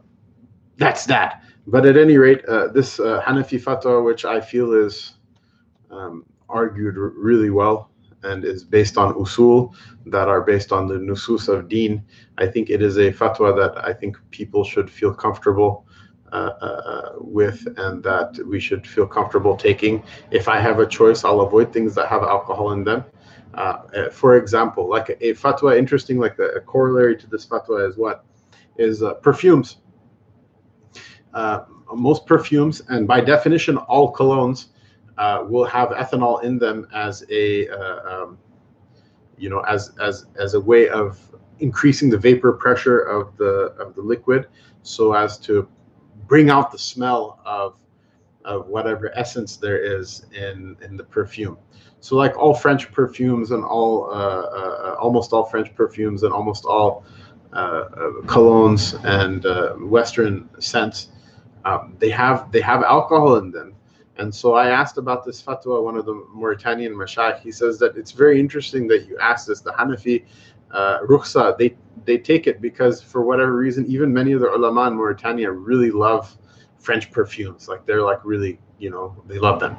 [0.78, 1.44] that's that.
[1.68, 5.14] But at any rate, uh, this Hanafi fatwa, which I feel is
[5.92, 7.91] um, argued really well,
[8.24, 9.74] and is based on usul
[10.06, 12.04] that are based on the nusus of deen.
[12.38, 15.86] I think it is a fatwa that I think people should feel comfortable
[16.32, 20.04] uh, uh, with and that we should feel comfortable taking.
[20.32, 23.04] If I have a choice, I'll avoid things that have alcohol in them.
[23.54, 27.88] Uh, uh for example, like a, fatwa, interesting, like the, a corollary to this fatwa
[27.88, 28.24] is what?
[28.78, 29.78] Is uh, perfumes.
[31.34, 34.68] uh, most perfumes, and by definition, all colognes
[35.22, 38.40] uh, will have ethanol in them as a uh, um,
[39.38, 41.20] you know as as as a way of
[41.60, 44.48] increasing the vapor pressure of the of the liquid,
[44.82, 45.68] so as to
[46.28, 47.76] bring out the smell of
[48.46, 51.58] of whatever essence there is in in the perfume.
[52.00, 56.66] So, like all French perfumes and all uh, uh, almost all French perfumes and almost
[56.66, 57.06] all
[57.54, 61.10] uh, uh colognes and uh, Western scents,
[61.64, 63.76] um, they have they have alcohol in them.
[64.22, 67.40] And so I asked about this fatwa, one of the Mauritanian mashayikh.
[67.40, 69.62] He says that it's very interesting that you asked this.
[69.62, 70.26] The Hanafi
[70.70, 74.84] uh, rukhsa, they they take it because for whatever reason, even many of the ulama
[74.90, 76.38] in Mauritania really love
[76.78, 77.68] French perfumes.
[77.68, 79.78] Like they're like really, you know, they love them.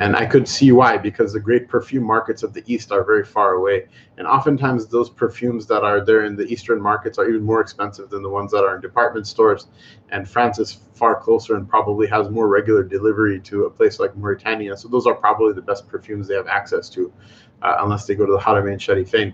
[0.00, 3.24] And I could see why, because the great perfume markets of the East are very
[3.24, 3.86] far away.
[4.18, 8.10] And oftentimes those perfumes that are there in the Eastern markets are even more expensive
[8.10, 9.68] than the ones that are in department stores.
[10.10, 14.14] And France is far closer and probably has more regular delivery to a place like
[14.14, 14.76] Mauritania.
[14.76, 17.10] So those are probably the best perfumes they have access to,
[17.62, 19.32] uh, unless they go to the Haramain Sharifain.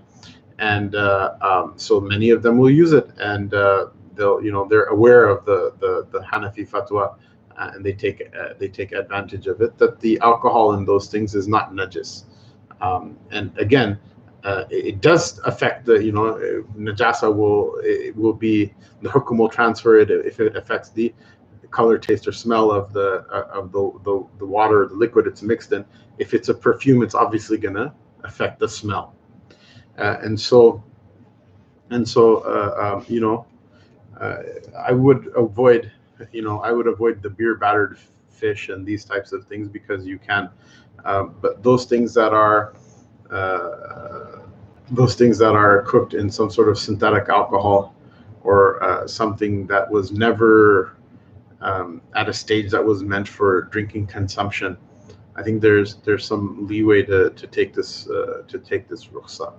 [0.60, 3.10] And uh, um, so many of them will use it.
[3.18, 7.16] And uh, they'll you know they're aware of the the, the Hanafi fatwa
[7.60, 11.08] uh, and they take uh, they take advantage of it that the alcohol in those
[11.08, 12.24] things is not najis.
[12.80, 13.98] Um, and again
[14.44, 16.34] uh, it, does affect the you know
[16.76, 17.78] najasa will
[18.16, 21.12] will be the hukum will transfer it if it affects the
[21.70, 25.42] color taste or smell of the uh, of the, the the water the liquid it's
[25.42, 25.84] mixed in.
[26.18, 27.92] If it's a perfume it's obviously to
[28.24, 29.14] affect the smell.
[29.98, 30.82] Uh, and so
[31.90, 33.46] and so uh, um, you know
[34.20, 34.42] uh,
[34.78, 35.90] I would avoid,
[36.32, 40.06] you know, I would avoid the beer battered fish and these types of things because
[40.06, 40.50] you can.
[41.04, 42.74] Um, but those things that are
[43.30, 44.40] uh,
[44.90, 47.94] those things that are cooked in some sort of synthetic alcohol
[48.42, 50.96] or uh, something that was never
[51.60, 54.76] um, at a stage that was meant for drinking consumption.
[55.36, 59.54] I think there's there's some leeway to, to take this uh, to take this rukhsa.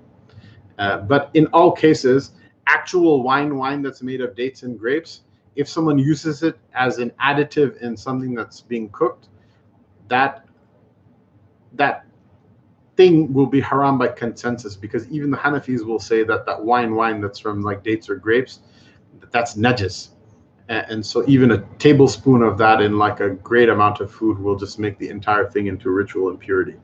[0.77, 2.31] Uh, but in all cases,
[2.67, 5.21] actual wine wine that's made of dates and grapes,
[5.55, 9.27] if someone uses it as an additive in something that's being cooked,
[10.07, 10.45] that
[11.73, 12.05] that
[12.97, 16.95] thing will be haram by consensus because even the Hanafis will say that that wine
[16.95, 18.59] wine that's from like dates or grapes,
[19.31, 20.09] that's najis.
[20.69, 24.55] And, so even a tablespoon of that in like a great amount of food will
[24.55, 26.75] just make the entire thing into ritual impurity.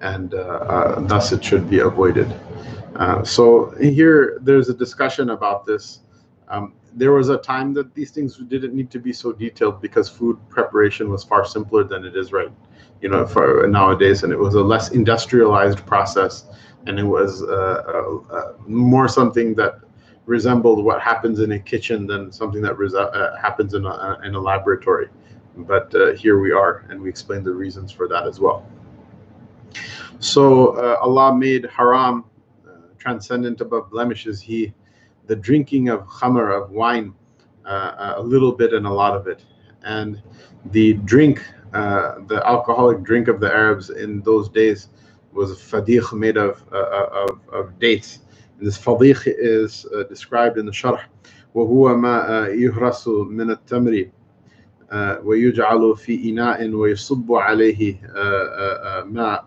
[0.00, 2.34] And uh, uh, thus it should be avoided.
[2.96, 6.00] Uh, so here, there's a discussion about this.
[6.48, 10.08] Um, there was a time that these things didn't need to be so detailed because
[10.08, 12.50] food preparation was far simpler than it is right,
[13.00, 16.46] you know, for nowadays, and it was a less industrialized process,
[16.86, 19.80] and it was uh, uh, uh more something that
[20.26, 24.40] resembled what happens in a kitchen than something that uh, happens in a, in a
[24.40, 25.08] laboratory.
[25.56, 28.64] But here we are, and we explain the reasons for that as well.
[30.20, 32.24] So Allah made haram
[33.00, 34.40] transcendent above blemishes.
[34.40, 34.72] He,
[35.29, 37.13] the drinking of khamr, of wine,
[37.65, 39.43] uh, a little bit and a lot of it.
[39.83, 40.21] And
[40.71, 44.89] the drink, uh, the alcoholic drink of the Arabs in those days
[45.33, 48.19] was fadikh made of, uh, uh, of, of, dates.
[48.57, 51.01] And this fadikh is uh, described in the sharh.
[51.55, 54.09] وهو ما يهرس من التمر
[55.23, 58.01] ويجعل في إناء ويصب عليه
[59.05, 59.45] ماء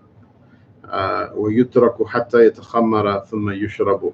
[1.35, 4.13] ويترك حتى يتخمر ثم يشرب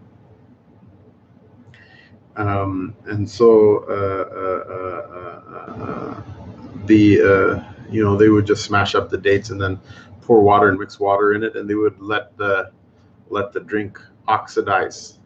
[2.39, 6.21] um, and so uh, uh, uh,
[6.85, 9.79] the you know they would just smash up the dates and then
[10.21, 12.71] pour water and mix water in it and they would let the
[13.29, 15.19] let the drink oxidize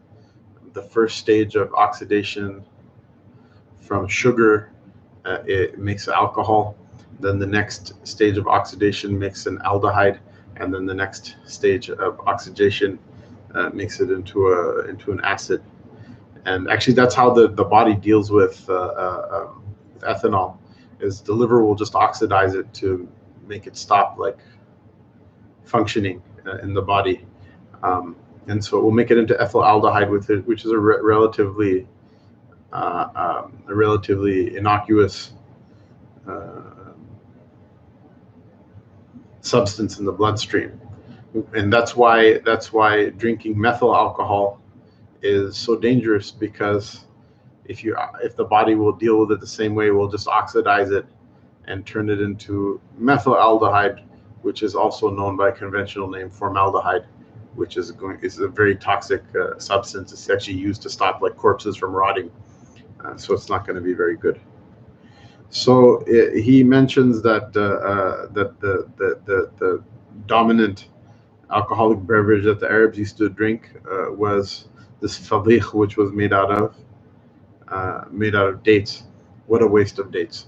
[0.72, 2.64] the first stage of oxidation
[3.80, 4.72] from sugar
[5.24, 6.76] uh, it makes alcohol
[7.20, 10.18] then the next stage of oxidation makes an aldehyde
[10.56, 12.98] and then the next stage of oxidation
[13.54, 15.62] uh, makes it into a into an acid.
[16.46, 19.64] And actually, that's how the, the body deals with, uh, uh, um,
[20.00, 20.58] ethanol.
[21.00, 23.08] Is the liver will just oxidize it to
[23.46, 24.38] make it stop like
[25.64, 27.26] functioning uh, in the body,
[27.82, 30.78] um, and so it will make it into ethyl aldehyde with it, which is a
[30.78, 31.86] re- relatively
[32.72, 35.32] uh, um, a relatively innocuous
[36.28, 36.92] uh,
[39.40, 40.80] substance in the bloodstream.
[41.54, 44.60] And that's why that's why drinking methyl alcohol
[45.24, 47.06] is so dangerous because
[47.64, 50.90] if you if the body will deal with it the same way, we'll just oxidize
[50.90, 51.06] it
[51.66, 54.04] and turn it into methyl aldehyde,
[54.42, 57.06] which is also known by conventional name formaldehyde,
[57.54, 60.12] which is going is a very toxic uh, substance.
[60.12, 62.30] It's actually used to stop like corpses from rotting,
[63.02, 64.38] uh, so it's not going to be very good.
[65.48, 69.84] So uh, he mentions that uh, uh, that the, the, the the
[70.26, 70.88] dominant
[71.50, 74.68] alcoholic beverage that the Arabs used to drink uh, was
[75.03, 76.75] this fadih, which was made out of
[77.67, 79.03] uh, made out of dates.
[79.47, 80.47] What a waste of dates.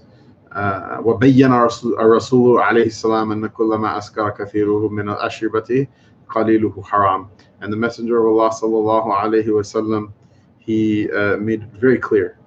[1.04, 5.86] وبين الرسول عليه السلام أن كل ما أسكر كثيره من الأشربة
[6.28, 7.28] قليله حرام
[7.62, 10.12] and the messenger of Allah sallallahu alaihi wasallam
[10.58, 12.38] he uh, made it very clear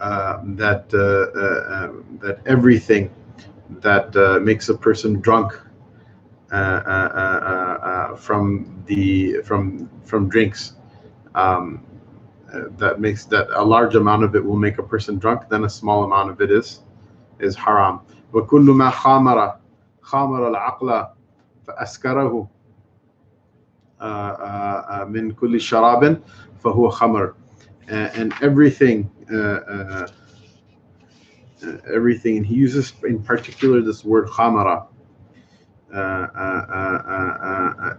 [0.00, 3.10] uh, that uh, uh um, that everything
[3.80, 5.58] that uh, makes a person drunk uh,
[8.16, 10.74] from the from from drinks
[11.34, 11.84] um,
[12.78, 15.70] that makes that a large amount of it will make a person drunk, then a
[15.70, 16.80] small amount of it is
[17.40, 18.00] is haram.
[18.32, 19.56] وكل ما خامر
[20.02, 21.06] خامر العقل
[21.66, 22.48] فأسكره
[25.08, 26.20] من كل شراب
[26.58, 27.34] فهو خمر
[27.88, 30.06] and everything uh, uh,
[31.92, 34.86] everything and he uses in particular this word khamara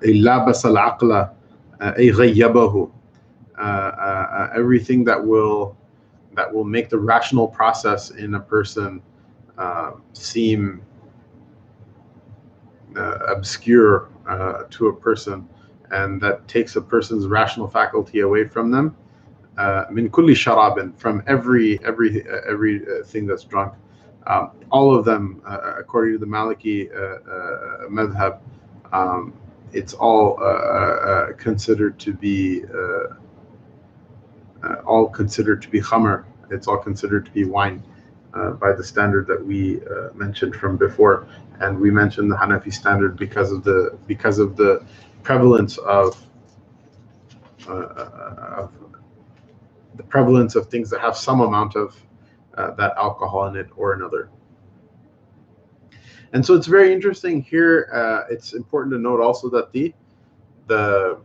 [0.04, 1.28] لابس العقل
[1.82, 2.90] أي غيبه
[3.58, 5.78] uh, uh, everything that will
[6.34, 9.02] that will make the rational process in a person
[9.58, 10.82] uh, seem
[12.98, 15.48] uh, obscure uh, to a person,
[15.92, 18.96] and that takes a person's rational faculty away from them.
[19.92, 23.74] Min kulli sharabin, from every every every thing that's drunk.
[24.31, 26.89] um, all of them, according to the Maliki
[27.91, 28.41] madhab,
[28.93, 29.33] um,
[29.73, 30.39] it's all
[31.37, 32.63] considered to be
[34.65, 36.25] uh, all considered to be khamr.
[36.51, 37.83] It's all considered to be wine
[38.35, 41.27] uh, by the standard that we uh, mentioned from before,
[41.61, 44.85] and we mentioned the Hanafi standard because of the because of the
[45.23, 46.27] prevalence of,
[47.69, 48.73] uh, of
[49.97, 51.97] the prevalence of things that have some amount of
[52.57, 54.31] uh, that alcohol in it or another.
[56.33, 57.89] And so it's very interesting here.
[57.93, 59.93] Uh, it's important to note also that the
[60.67, 61.19] the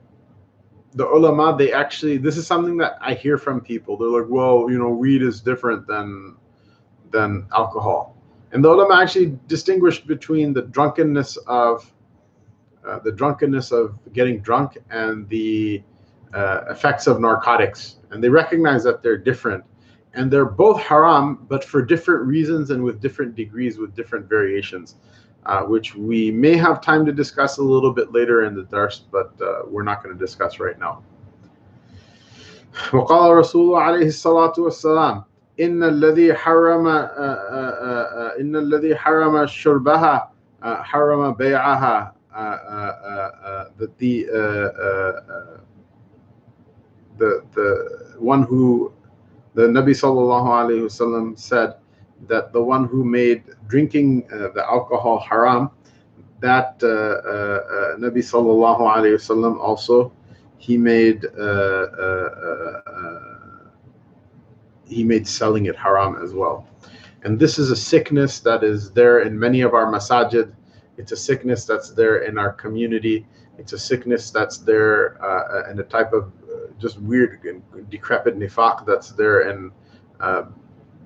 [0.93, 3.97] the ulama they actually this is something that I hear from people.
[3.97, 6.35] They're like, well, you know, weed is different than
[7.11, 8.17] than alcohol,
[8.51, 11.93] and the ulama actually distinguished between the drunkenness of
[12.88, 15.83] uh, the drunkenness of getting drunk and the
[16.33, 19.63] uh, effects of narcotics, and they recognize that they're different,
[20.14, 24.96] and they're both haram, but for different reasons and with different degrees, with different variations
[25.46, 29.04] uh, which we may have time to discuss a little bit later in the dars,
[29.11, 31.02] but uh, we're not going to discuss right now.
[32.92, 35.24] وقال رسول عليه الصلاة والسلام
[35.61, 36.87] إن الذي حرم
[38.40, 40.30] إن الذي حرم شربها
[40.62, 42.14] حرم بيعها
[43.76, 44.24] that the
[47.18, 48.92] the the one who
[49.55, 51.75] the Nabi sallallahu alayhi wasallam said
[52.27, 55.71] that the one who made drinking uh, the alcohol haram,
[56.41, 60.11] that uh, uh, uh Nabi sallallahu alayhi wasallam also
[60.57, 62.81] he made uh,
[64.87, 66.67] he made selling it haram as well.
[67.23, 70.53] And this is a sickness that is there in many of our masajid.
[70.97, 73.25] It's a sickness that's there in our community.
[73.57, 76.44] It's a sickness that's there uh, and a type of uh,
[76.79, 79.49] just weird and decrepit nifaq that's there.
[79.49, 79.71] And
[80.19, 80.43] uh,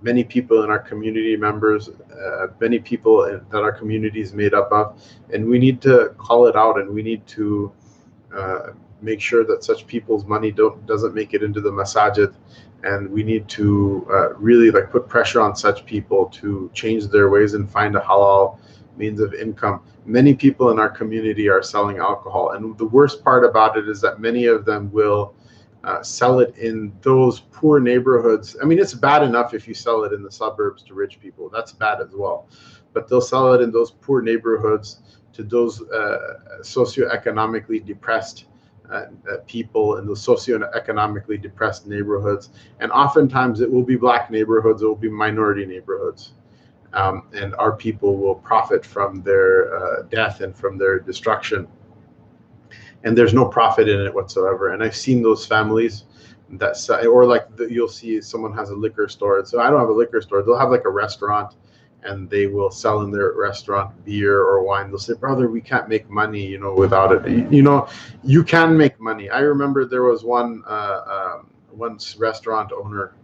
[0.01, 4.71] many people in our community members, uh, many people that our community is made up
[4.71, 5.01] of,
[5.33, 7.71] and we need to call it out and we need to
[8.35, 8.67] uh,
[9.01, 12.33] make sure that such people's money don't doesn't make it into the masajid,
[12.83, 17.29] and we need to uh, really like put pressure on such people to change their
[17.29, 18.59] ways and find a halal
[18.97, 19.81] means of income.
[20.05, 24.01] Many people in our community are selling alcohol, and the worst part about it is
[24.01, 25.33] that many of them will
[25.83, 28.57] uh, sell it in those poor neighborhoods.
[28.61, 31.49] I mean, it's bad enough if you sell it in the suburbs to rich people.
[31.49, 32.47] That's bad as well.
[32.93, 34.99] But they'll sell it in those poor neighborhoods
[35.33, 38.45] to those uh, socioeconomically depressed
[38.89, 42.49] uh, uh people in those socioeconomically depressed neighborhoods.
[42.79, 46.33] And oftentimes it will be black neighborhoods, it will be minority neighborhoods.
[46.93, 51.67] Um, and our people will profit from their uh, death and from their destruction
[53.03, 54.73] and there's no profit in it whatsoever.
[54.73, 56.05] And I've seen those families
[56.51, 59.45] that or like the, you'll see someone has a liquor store.
[59.45, 60.41] So I don't have a liquor store.
[60.41, 61.55] They'll have like a restaurant,
[62.03, 64.89] and they will sell in their restaurant beer or wine.
[64.89, 67.87] They'll say, "Brother, we can't make money, you know, without it." You, know,
[68.23, 69.29] you can make money.
[69.29, 73.15] I remember there was one uh, um, restaurant owner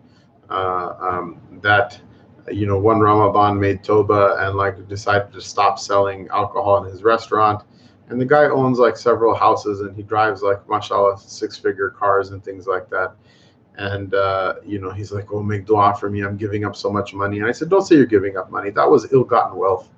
[0.50, 2.00] uh, um, that
[2.52, 7.02] you know one Ramadan made toba and like decided to stop selling alcohol in his
[7.02, 7.64] restaurant
[8.10, 12.32] and the guy owns like several houses and he drives like mashallah six figure cars
[12.32, 13.16] and things like that
[13.78, 16.22] and uh, you know he's like, "Oh, make dua for me.
[16.22, 18.70] I'm giving up so much money." And I said, "Don't say you're giving up money.
[18.70, 19.90] That was ill-gotten wealth.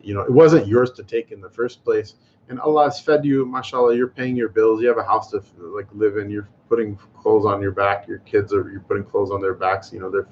[0.00, 2.14] You know, it wasn't yours to take in the first place.
[2.48, 3.94] And Allah has fed you, mashallah.
[3.94, 4.80] You're paying your bills.
[4.80, 6.30] You have a house to like live in.
[6.30, 8.08] You're putting clothes on your back.
[8.08, 9.92] Your kids are you're putting clothes on their backs.
[9.92, 10.28] You know, they're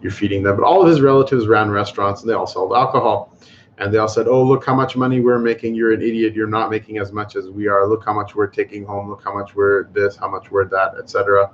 [0.00, 0.56] you're feeding them.
[0.56, 3.36] But all of his relatives ran restaurants and they all sold alcohol."
[3.82, 5.74] And they all said, "Oh, look how much money we're making.
[5.74, 6.34] You're an idiot.
[6.34, 7.84] You're not making as much as we are.
[7.88, 9.10] Look how much we're taking home.
[9.10, 11.50] Look how much we're this, how much we're that, etc."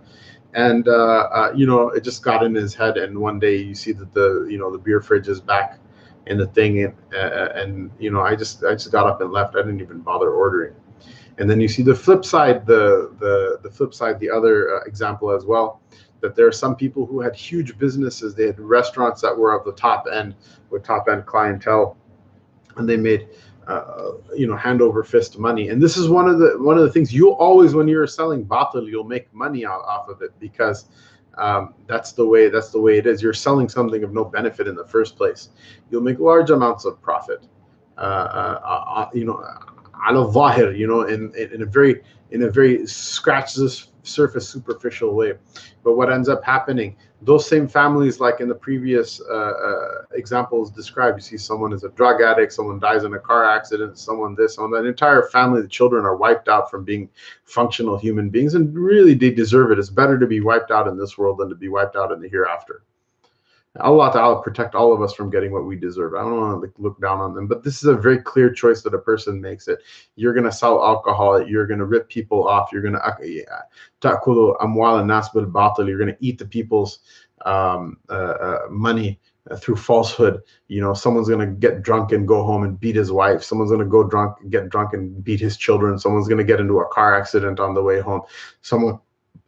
[0.53, 2.99] And uh, uh, you know, it just got in his head.
[2.99, 5.79] And one day, you see that the you know the beer fridge is back
[6.27, 9.33] in the thing, and, uh, and you know, I just I just got up and
[9.33, 9.57] left.
[9.57, 10.75] I didn't even bother ordering.
[11.39, 14.81] And then you see the flip side, the the the flip side, the other uh,
[14.85, 15.81] example as well
[16.21, 18.35] that there are some people who had huge businesses.
[18.35, 20.35] They had restaurants that were of the top end
[20.69, 21.97] with top end clientele
[22.79, 23.29] and they made
[23.67, 25.69] uh, you know hand over fist money.
[25.69, 28.45] And this is one of the one of the things you always when you're selling
[28.45, 30.87] batil you'll make money off, off of it because
[31.37, 33.23] um, that's the way that's the way it is.
[33.23, 35.51] You're selling something of no benefit in the first place.
[35.91, 37.47] You'll make large amounts of profit
[37.99, 39.45] uh, uh, uh you know
[40.09, 44.49] ala zahir you know in, in, in a very in a very scratch this surface
[44.49, 45.35] superficial way.
[45.85, 50.71] But what ends up happening those same families like in the previous uh, uh, examples
[50.71, 54.35] described you see someone is a drug addict someone dies in a car accident someone
[54.37, 57.09] this on that entire family the children are wiped out from being
[57.45, 59.79] functional human beings and really they deserve it.
[59.79, 62.21] It's better to be wiped out in this world than to be wiped out in
[62.21, 62.83] the hereafter
[63.81, 66.15] Allah Ta'ala protect all of us from getting what we deserve.
[66.15, 68.83] I don't want to look down on them, but this is a very clear choice
[68.83, 69.81] that a person makes it.
[70.17, 73.47] You're going to sell alcohol, you're going to rip people off, you're going to
[74.01, 74.55] ta'kulu
[75.87, 77.01] you're going to eat the people's
[77.45, 79.21] um, uh, uh, money
[79.57, 80.41] through falsehood.
[80.69, 83.43] You know, someone's going to get drunk and go home and beat his wife.
[83.43, 85.99] Someone's going to go drunk, get drunk and beat his children.
[85.99, 88.23] Someone's going to get into a car accident on the way home.
[88.63, 88.99] Someone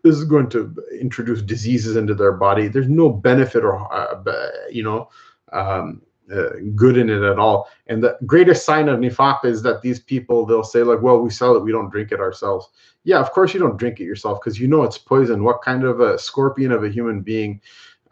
[0.02, 2.68] this is going to introduce diseases into their body.
[2.68, 4.22] There's no benefit or uh,
[4.70, 5.10] you know
[5.52, 7.68] um, uh, good in it at all.
[7.88, 11.30] And the greatest sign of nifaq is that these people they'll say like, "Well, we
[11.30, 12.68] sell it, we don't drink it ourselves."
[13.04, 15.44] Yeah, of course you don't drink it yourself because you know it's poison.
[15.44, 17.60] What kind of a scorpion of a human being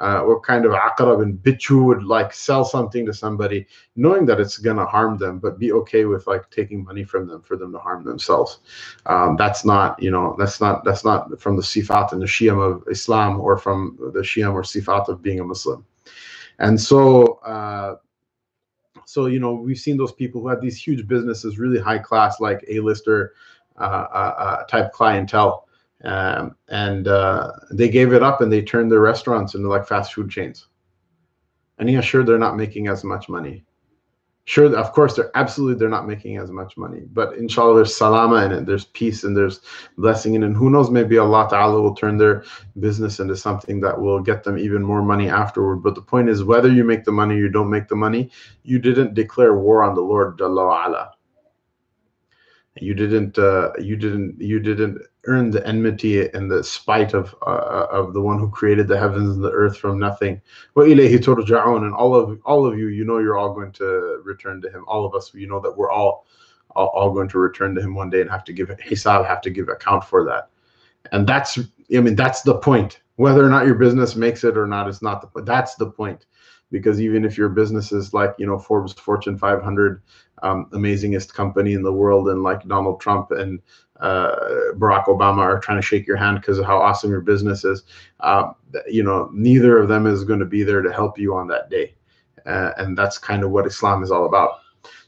[0.01, 4.41] uh, what kind of aqrab and bichu would like sell something to somebody knowing that
[4.41, 7.57] it's going to harm them but be okay with like taking money from them for
[7.57, 8.61] them to harm themselves.
[9.07, 12.61] Um, that's not you know that's not that's not from the sifat and the shiam
[12.61, 15.85] of islam or from the shiam or sifat of being a muslim.
[16.61, 17.97] And so uh,
[19.05, 22.41] so you know we've seen those people who have these huge businesses really high class
[22.41, 23.35] like a-lister
[23.79, 25.68] uh, uh, uh type clientele
[26.05, 30.15] um, and uh, they gave it up and they turned their restaurants into like fast
[30.15, 30.67] food chains.
[31.79, 33.65] And yeah, sure, they're not making as much money.
[34.45, 37.03] Sure, of course, they're absolutely they're not making as much money.
[37.13, 39.61] But inshallah, there's salama in it, there's peace and there's
[39.99, 40.47] blessing in it.
[40.47, 42.45] And who knows, maybe Allah Ta'ala will turn their
[42.81, 45.83] business into something that will get them even more money afterward.
[45.83, 48.31] But the point is, whether you make the money or you don't make the money,
[48.63, 51.11] you didn't declare war on the Lord Jalla.
[52.81, 57.87] You didn't uh, you didn't you didn't earn the enmity and the spite of uh,
[57.91, 60.41] of the one who created the heavens and the earth from nothing.
[60.77, 64.85] And all of all of you, you know, you're all going to return to Him.
[64.87, 66.27] All of us, you know that we're all
[66.77, 69.41] all, all going to return to Him one day and have to give hisab, have
[69.43, 70.49] to give account for that.
[71.13, 73.01] And that's, I mean, that's the point.
[73.17, 75.47] Whether or not your business makes it or not is not the point.
[75.47, 76.27] That's the point
[76.71, 80.03] because even if your business is like you know Forbes Fortune 500
[80.43, 83.61] um, amazingest company in the world and like Donald Trump and
[84.01, 84.35] uh,
[84.75, 87.83] Barack Obama are trying to shake your hand because of how awesome your business is,
[88.21, 88.53] uh,
[88.87, 91.69] you know, neither of them is going to be there to help you on that
[91.69, 91.95] day.
[92.47, 94.61] Uh, and that's kind of what Islam is all about.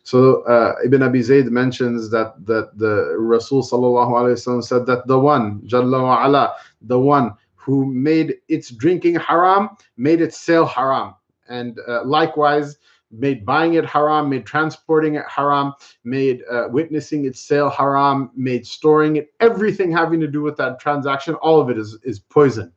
[0.02, 5.06] So uh, Ibn Abi Zayd mentions that that the Rasul sallallahu alaihi wasallam said that
[5.06, 10.66] the one Jalla wa ala, the one who made its drinking haram, made its sale
[10.66, 11.14] haram,
[11.49, 12.78] and uh, likewise
[13.11, 15.73] made buying it haram, made transporting it haram,
[16.03, 20.80] made uh, witnessing its sale haram, made storing it, everything having to do with that
[20.80, 22.71] transaction, all of it is, is poison.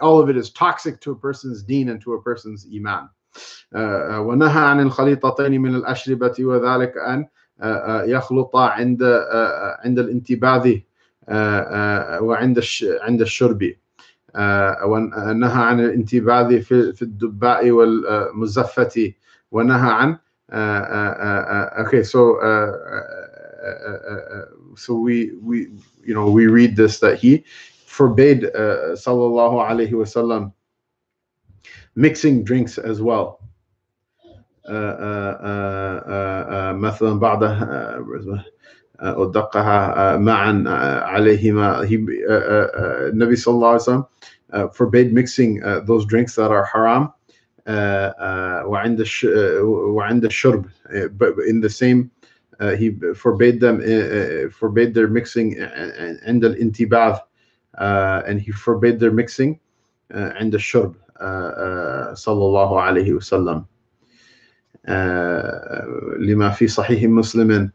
[0.00, 3.08] All of it is toxic to a person's deen and to a person's iman.
[3.74, 7.26] ونهى عن الخليطتين من الأشربة وذلك أن
[8.08, 9.02] يخلط عند
[9.84, 10.78] عند الانتباذ
[12.20, 12.62] وعند
[13.02, 13.72] عند الشرب
[14.84, 19.12] ونهى عن الانتباذ في الدباء والمزفة
[19.50, 20.18] ونهى عن
[21.82, 22.38] okay so
[24.76, 25.68] so we we
[26.04, 27.44] you know we read this that he
[27.86, 30.52] forbade uh, sallallahu alaihi wasallam
[31.94, 33.38] mixing drinks as well
[36.72, 37.98] مثلا بعضها
[39.02, 40.64] ودقها معا
[41.04, 41.82] عليهما
[43.12, 44.04] النبي صلى الله عليه وسلم
[44.52, 47.12] uh, forbade mixing uh, those drinks that are haram.
[48.66, 49.04] وعند
[49.62, 50.66] وعند الشرب
[51.16, 52.10] but in the same
[52.60, 55.54] uh, he forbade them uh, forbade their mixing
[56.26, 57.18] عند الانتباذ
[57.78, 59.58] uh, and he forbade their mixing
[60.10, 60.94] عند الشرب
[62.14, 63.64] صلى الله عليه وسلم
[66.18, 67.70] لما في صحيح مسلم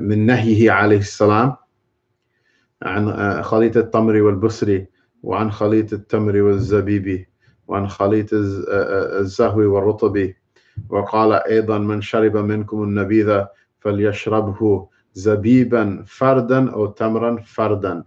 [0.00, 1.56] من نهيه عليه السلام
[2.82, 4.84] عن خليط التمر والبسر
[5.22, 7.26] وعن خليط التمر والزبيب
[7.68, 10.32] وعن خليط الزهو والرطب
[10.88, 13.44] وقال أيضا من شرب منكم النبيذ
[13.80, 18.04] فليشربه زبيبا فردا أو تمرا فردا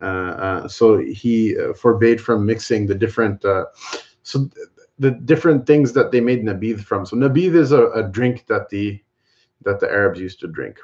[0.00, 3.64] uh, uh, so he forbade from mixing the different uh,
[4.22, 4.48] so
[4.98, 8.68] the different things that they made nabidh from so nabidh is a, a drink that
[8.70, 8.98] the
[9.64, 10.78] that the arabs used to drink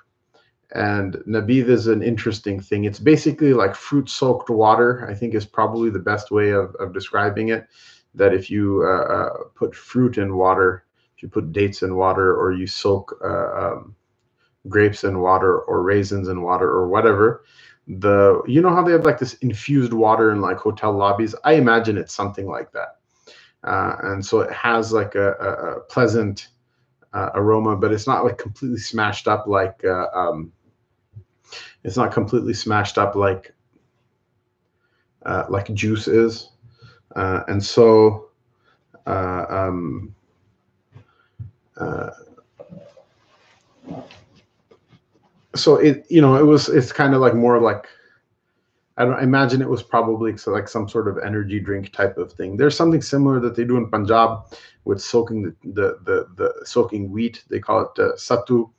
[0.75, 2.85] and nabidh is an interesting thing.
[2.85, 6.93] It's basically like fruit soaked water i think is probably the best way of, of
[6.93, 7.67] describing it
[8.15, 10.85] that if you uh, uh, put fruit in water
[11.17, 13.95] if you put dates in water or you soak uh, um,
[14.69, 17.45] grapes in water or raisins in water or whatever
[17.87, 21.35] the you know how they have like this infused water in like hotel lobbies?
[21.45, 22.97] I imagine it's something like that.
[23.63, 26.49] Uh, and so it has like a, a, a pleasant
[27.13, 30.53] uh, aroma but it's not like completely smashed up like uh, um,
[31.87, 33.55] it's not completely smashed up like
[35.25, 36.51] uh, like juice is
[37.15, 38.29] uh, and so
[39.07, 40.15] uh, um,
[45.55, 47.87] so it you know it was it's kind of like more like
[48.97, 52.57] I I imagine it was probably like some sort of energy drink type of thing.
[52.57, 54.41] There's something similar that they do in Punjab
[54.85, 57.45] with soaking the the the, the soaking wheat.
[57.49, 58.71] They call it uh, sattu.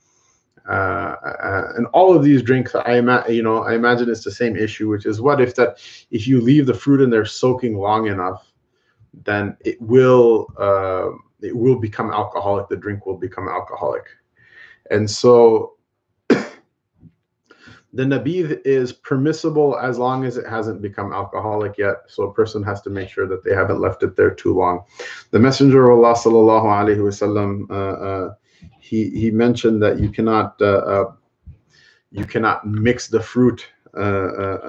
[0.68, 4.32] Uh, uh, and all of these drinks, I imagine, you know, I imagine it's the
[4.32, 5.78] same issue, which is what if that
[6.12, 8.52] if you leave the fruit in there soaking long enough,
[9.24, 11.10] then it will uh,
[11.42, 12.68] it will become alcoholic.
[12.68, 14.04] The drink will become alcoholic,
[14.92, 15.76] and so
[16.30, 16.44] the
[17.94, 21.96] nabidh is permissible as long as it hasn't become alcoholic yet.
[22.08, 24.84] So a person has to make sure that they haven't left it there too long.
[25.32, 28.34] The Messenger of Allah sallallahu alaihi wasallam uh, uh,
[28.80, 31.12] he he mentioned that you cannot uh, uh
[32.12, 34.60] you cannot mix the fruit and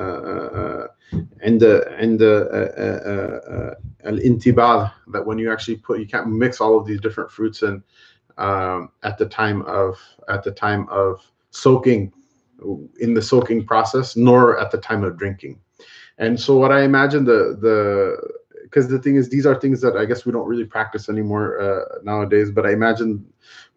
[1.61, 6.86] the and the al intibad that when you actually put you can't mix all of
[6.86, 7.82] these different fruits in
[8.39, 11.20] um, at the time of at the time of
[11.51, 12.12] soaking
[13.01, 15.61] in the soaking process nor at the time of drinking.
[16.18, 18.16] And so what i imagine the the
[18.64, 21.61] because the thing is these are things that i guess we don't really practice anymore
[21.61, 23.24] uh, nowadays but i imagine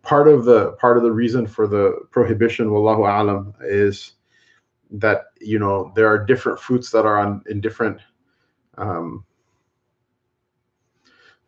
[0.03, 4.13] part of the part of the reason for the prohibition wallahu alam is
[4.89, 7.99] that you know there are different fruits that are on in different
[8.77, 9.23] um,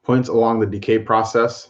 [0.03, 1.69] points along the decay process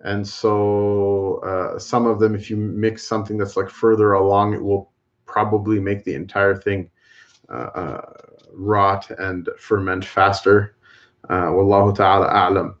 [0.00, 4.62] and so uh, some of them if you mix something that's like further along it
[4.62, 4.90] will
[5.26, 6.90] probably make the entire thing
[7.50, 8.12] uh, uh,
[8.54, 10.76] rot and ferment faster.
[11.28, 12.74] Uh, wallahu ta'ala a'lam.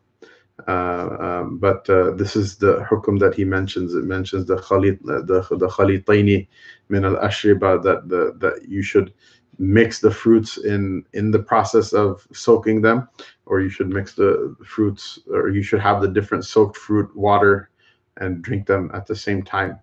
[0.68, 3.94] Uh, um, but uh, this is the hukum that he mentions.
[3.94, 5.22] It mentions the khalit, the
[5.56, 6.46] the khalitaini
[6.88, 9.12] min al ashriba that the that you should
[9.58, 13.08] mix the fruits in in the process of soaking them,
[13.46, 17.70] or you should mix the fruits, or you should have the different soaked fruit water
[18.18, 19.80] and drink them at the same time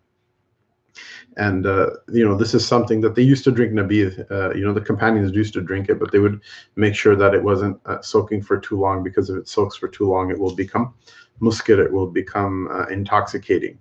[1.37, 4.65] and uh, you know this is something that they used to drink nabidh uh, you
[4.65, 6.41] know the companions used to drink it but they would
[6.75, 9.87] make sure that it wasn't uh, soaking for too long because if it soaks for
[9.87, 10.93] too long it will become
[11.41, 13.77] muskir it will become uh, intoxicating.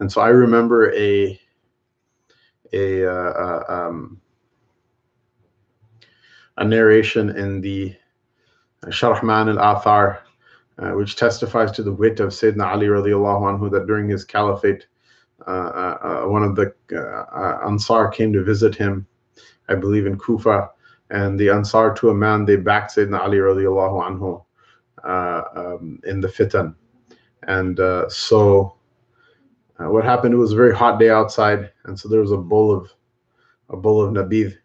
[0.00, 1.38] And so i remember a
[2.72, 4.20] a uh, uh, um,
[6.56, 7.94] a narration in the
[8.86, 10.18] Sharh Ma'ani al-Athar
[10.96, 14.86] which testifies to the wit of Sayyidina Ali radiallahu anhu that during his caliphate
[15.46, 19.06] Uh, uh, one of the uh, Ansar came to visit him,
[19.68, 20.70] I believe in Kufa,
[21.10, 24.44] and the Ansar to a man they backed Sayyidina Ali radiallahu
[25.04, 26.74] anhu um, in the fitan,
[27.48, 27.78] and
[28.10, 28.76] so
[29.78, 30.34] what happened?
[30.34, 32.92] It was a very hot day outside, and so there was a bowl of
[33.68, 34.56] a bowl of nabidh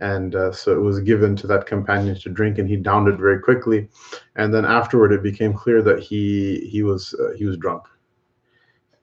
[0.00, 3.16] and uh, so it was given to that companion to drink and he downed it
[3.16, 3.88] very quickly.
[4.34, 7.84] And then afterward it became clear that he he was uh, he was drunk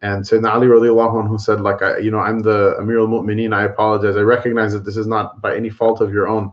[0.01, 3.63] and Sayyidina Ali radiallahu anhu said, like, I, you know, I'm the Amir al-Mu'mineen, I
[3.65, 4.17] apologize.
[4.17, 6.51] I recognize that this is not by any fault of your own,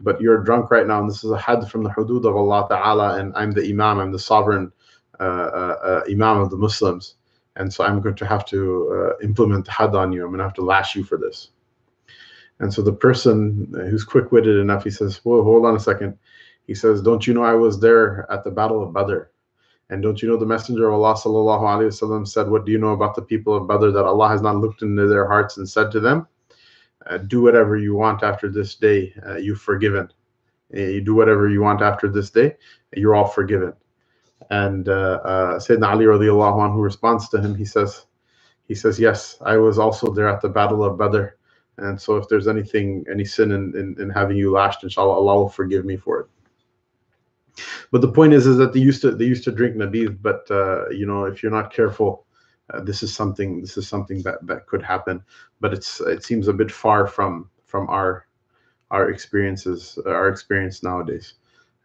[0.00, 2.66] but you're drunk right now, and this is a had from the hudud of Allah
[2.68, 4.72] Ta'ala, and I'm the Imam, I'm the sovereign
[5.20, 7.16] uh, uh, uh, Imam of the Muslims.
[7.56, 10.22] And so I'm going to have to uh, implement had on you.
[10.22, 11.50] I'm going to have to lash you for this.
[12.60, 16.16] And so the person who's quick-witted enough, he says, "Well, hold on a second.
[16.66, 19.24] He says, "Don't you know I was there at the Battle of Badr?"
[19.90, 22.78] And don't you know the Messenger of Allah sallallahu alaihi wasallam said, "What do you
[22.78, 25.68] know about the people of Badr that Allah has not looked into their hearts and
[25.68, 26.28] said to them,
[27.06, 30.08] uh, do whatever you want after this day, uh, you've forgiven.
[30.72, 32.56] Uh, you do whatever you want after this day,
[32.94, 33.72] you're all forgiven."
[34.50, 37.56] And uh, uh, Sayyidina Ali radiallahu anhu responds to him.
[37.56, 38.06] He says,
[38.68, 41.36] "He says, yes, I was also there at the Battle of Badr."
[41.78, 45.36] And so, if there's anything, any sin in, in, in having you lashed, inshallah, Allah
[45.36, 46.26] will forgive me for it.
[47.90, 50.50] But the point is, is that they used to they used to drink nabidh, but
[50.50, 52.26] uh, you know, if you're not careful,
[52.72, 55.22] uh, this is something this is something that that could happen.
[55.60, 58.26] But it's it seems a bit far from from our
[58.90, 61.34] our experiences our experience nowadays.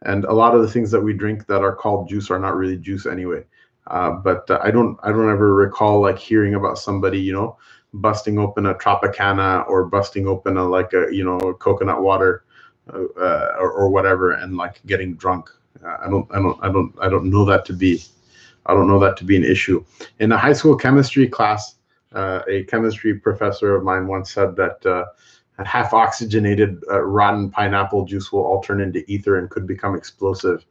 [0.02, 2.56] And a lot of the things that we drink that are called juice are not
[2.56, 3.44] really juice anyway.
[3.86, 7.56] Uh, but uh, I don't I don't ever recall like hearing about somebody you know
[7.94, 12.44] busting open a Tropicana or busting open a like a you know coconut water
[12.92, 15.50] uh, or, or, whatever and like getting drunk.
[15.84, 18.02] I don't I don't I don't I don't know that to be
[18.66, 19.84] I don't know that to be an issue.
[20.18, 21.76] In a high school chemistry class,
[22.12, 25.04] uh, a chemistry professor of mine once said that uh,
[25.64, 30.64] half oxygenated uh, rotten pineapple juice will all turn into ether and could become explosive.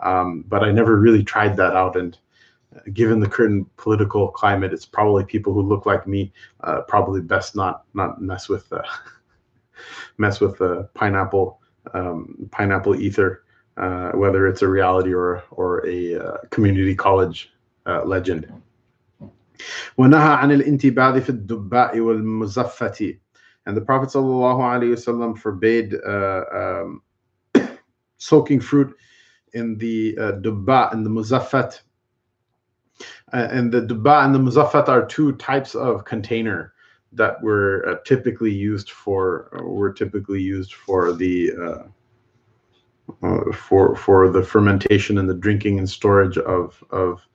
[0.00, 2.16] Um, but I never really tried that out and
[2.92, 6.32] given the current political climate, it's probably people who look like me.
[6.60, 8.82] Uh, probably best not not mess with uh,
[10.18, 11.60] mess with uh, pineapple
[11.94, 13.44] um, pineapple ether,
[13.77, 17.51] uh, whether it's a reality or or a uh, community college
[17.85, 18.51] uh, legend.
[19.97, 23.17] ونهى عن الانتباذ في الدباء والمزفة
[23.65, 27.01] and the Prophet ﷺ forbade um,
[28.17, 28.95] soaking fruit
[29.53, 31.81] in the uh, dubba and the muzaffat
[33.33, 36.73] uh, and the dubba and the muzaffat are two types of container
[37.13, 41.51] that were uh, typically used for uh, were typically used for the
[43.08, 47.26] uh, uh, for for the fermentation and the drinking and storage of of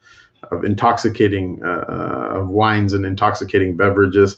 [0.51, 4.37] of intoxicating uh, of wines and intoxicating beverages.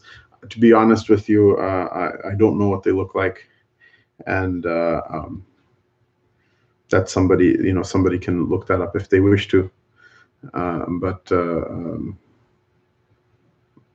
[0.49, 3.47] To be honest with you, I, I don't know what they look like,
[4.25, 5.45] and um,
[6.89, 9.69] that somebody you know somebody can look that up if they wish to.
[10.53, 12.17] Um, but uh, um,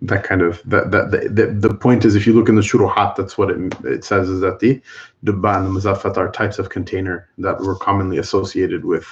[0.03, 2.61] that kind of that that the, the, the point is if you look in the
[2.61, 4.81] shuruhat that's what it, it says is that the
[5.25, 9.07] dubba and the muzaffat are types of container that were commonly associated with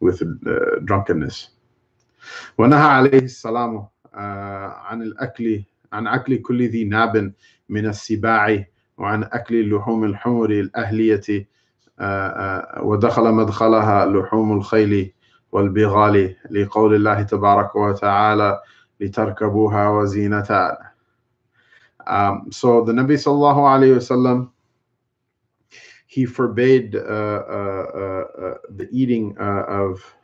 [0.00, 1.48] with uh, drunkenness
[2.58, 7.32] ونهى عليه السلام عن الأكل عن أكل كل ذي ناب
[7.68, 8.64] من السباع
[8.98, 11.46] وعن أكل لحوم الحمر الأهلية
[12.82, 15.12] ودخل مدخلها لحوم الخيل
[15.52, 18.60] والبغال لقول الله تبارك وتعالى
[19.00, 20.76] لتركبوها وزينتان
[22.06, 24.50] um, so the Nabi sallallahu alayhi wasallam
[26.06, 30.14] he forbade uh, uh, uh, the eating of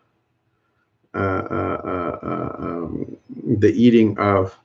[1.14, 3.16] um,
[3.59, 4.59] the eating of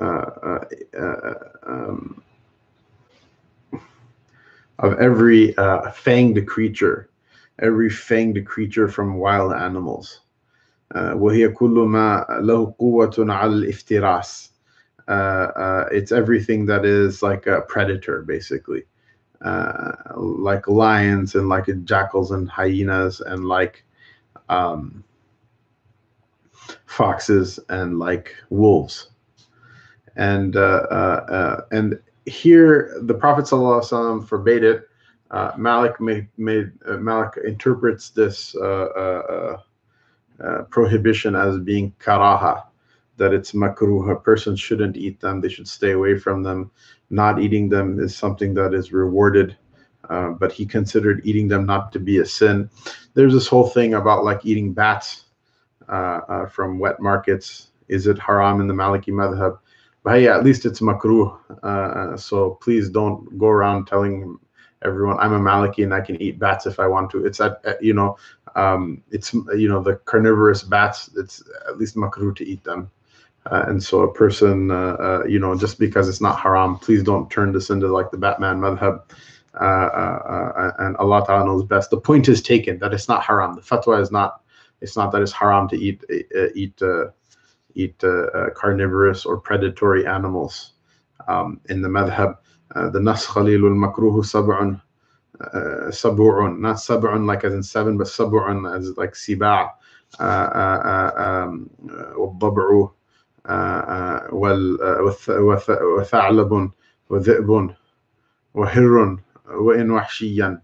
[0.00, 2.22] um,
[4.78, 7.10] of every fanged creature
[7.58, 10.20] every fanged creature from wild animals.
[10.94, 14.52] وهي كل ما له قوة على الافتراس.
[15.92, 18.84] it's everything that is like a predator, basically.
[19.42, 23.84] Uh, like lions and like jackals and hyenas and like
[24.48, 25.04] um,
[26.86, 29.10] foxes and like wolves.
[30.16, 34.88] And uh, uh, uh and here the Prophet ﷺ forbade it
[35.30, 39.58] uh, Malik made, made uh, Malik interprets this uh,
[40.43, 42.63] uh, uh, prohibition as being karaha,
[43.17, 44.11] that it's makruh.
[44.11, 46.71] A person shouldn't eat them; they should stay away from them.
[47.09, 49.57] Not eating them is something that is rewarded,
[50.09, 52.69] but he considered eating them not to be a sin.
[53.13, 55.25] There's this whole thing about like eating bats
[56.49, 57.71] from wet markets.
[57.87, 59.59] Is it haram in the Maliki madhab?
[60.03, 61.37] But hey, at least it's makruh.
[61.63, 64.39] Uh, so please don't go around telling
[64.83, 67.25] everyone i'm a maliki and i can eat bats if i want to.
[67.25, 68.17] It's at, at you know
[68.55, 72.89] um, it's you know the carnivorous bats it's at least makruh to eat them.
[73.49, 77.03] Uh, and so a person uh, uh, you know just because it's not haram please
[77.03, 79.01] don't turn this into like the batman madhab.
[79.59, 81.89] Uh, uh, uh, and allah ta'ala knows best.
[81.89, 83.55] The point is taken that it's not haram.
[83.55, 84.41] The fatwa is not
[84.79, 86.03] it's not that it's haram to eat
[86.55, 86.81] eat
[87.75, 88.03] eat
[88.55, 90.73] carnivorous or predatory animals
[91.27, 92.37] um, in the madhab
[92.75, 94.79] the nas khalil al makruh sab'un
[95.91, 99.69] sab'un not sab'un like as in seven but sab'un as like siba'
[102.17, 102.89] والضبع
[105.97, 106.71] وثعلب
[107.09, 107.69] وذئب
[108.53, 109.17] وحر
[109.47, 110.61] وإن وحشيا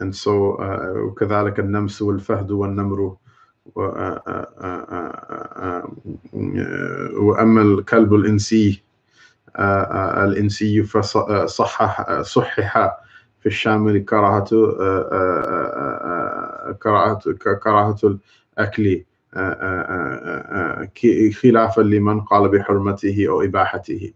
[0.00, 0.56] and so
[0.96, 3.16] وكذلك النمس والفهد والنمر
[7.16, 8.82] وأما الكلب الإنسي
[9.58, 12.98] الإنسي فصحح صحح
[13.40, 14.44] في الشامل كراهة
[16.82, 18.18] كراهة كراهة
[18.58, 19.04] الأكل
[21.42, 24.12] خلافا لمن قال بحرمته أو إباحته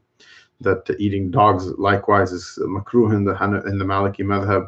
[0.60, 3.32] that eating dogs likewise is makruh in the
[3.70, 4.66] in the Maliki madhab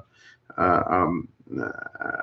[0.57, 1.29] uh, um,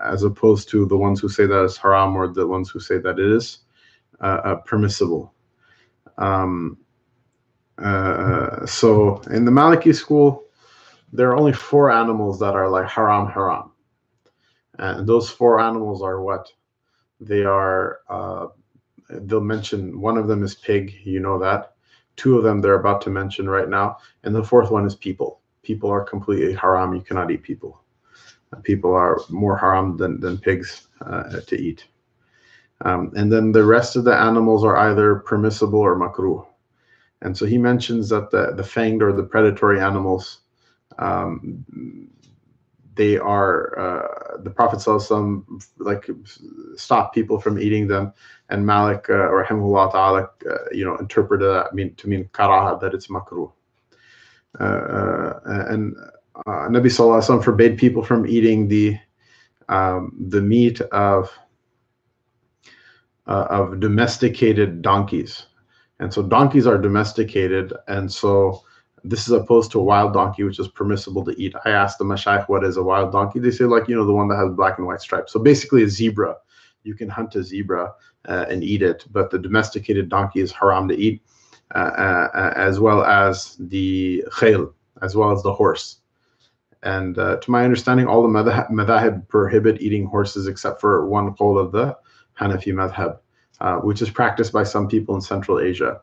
[0.02, 2.98] as opposed to the ones who say that it's haram or the ones who say
[2.98, 3.60] that it is
[4.22, 5.34] uh, uh, permissible.
[6.18, 6.78] Um,
[7.78, 10.46] uh, so in the Maliki school,
[11.14, 13.72] there are only four animals that are like haram, haram.
[14.80, 16.52] And those four animals are what?
[17.20, 18.48] They are, uh,
[19.10, 21.74] they'll mention one of them is pig, you know that.
[22.16, 23.98] Two of them they're about to mention right now.
[24.24, 25.42] And the fourth one is people.
[25.62, 26.94] People are completely haram.
[26.94, 27.84] You cannot eat people.
[28.64, 31.86] People are more haram than, than pigs uh, to eat.
[32.82, 36.46] Um, and then the rest of the animals are either permissible or makruh.
[37.22, 40.40] And so he mentions that the, the fanged or the predatory animals,
[41.00, 41.66] um,
[42.98, 46.10] they are uh, the Prophet some like
[46.76, 48.12] stop people from eating them,
[48.50, 52.94] and Malik uh, rahimahullah ta'ala, uh, you know, interpreted that mean to mean karaha that
[52.94, 53.52] it's makruh.
[54.60, 55.96] Uh, uh, and
[56.46, 58.98] uh, Nabi Sallallahu Alaihi forbade people from eating the
[59.70, 61.32] um, the meat of
[63.26, 65.48] uh, of domesticated donkeys,
[66.00, 68.62] and so donkeys are domesticated, and so
[69.04, 71.54] this is opposed to a wild donkey, which is permissible to eat.
[71.66, 73.40] I asked the mashayikh what is a wild donkey.
[73.40, 75.34] They say like you know the one that has black and white stripes.
[75.34, 76.36] So basically a zebra.
[76.84, 77.94] You can hunt a zebra
[78.28, 81.22] uh, and eat it, but the domesticated donkey is haram to eat,
[81.76, 85.98] uh, uh, as well as the khayl, as well as the horse.
[86.84, 91.60] And uh, to my understanding, all the madhab, prohibit eating horses except for one qawl
[91.60, 91.98] of the
[92.40, 93.20] Hanafi madhab,
[93.60, 96.00] uh, which is practiced by some people in Central Asia.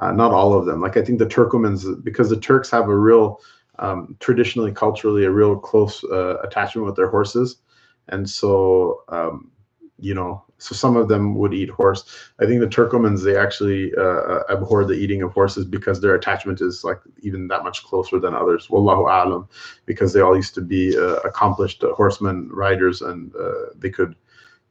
[0.00, 0.80] Uh, not all of them.
[0.80, 3.40] Like I think the Turkomans, because the Turks have a real,
[3.78, 7.56] um, traditionally, culturally, a real close uh, attachment with their horses.
[8.08, 9.50] And so, um,
[9.98, 12.04] you know, so some of them would eat horse.
[12.40, 16.16] I think the Turkomans they actually uh, uh, abhor the eating of horses because their
[16.16, 18.66] attachment is like even that much closer than others.
[18.66, 19.48] Wallahu alam,
[19.86, 24.16] because they all used to be uh, accomplished uh, horsemen, riders, and uh, they could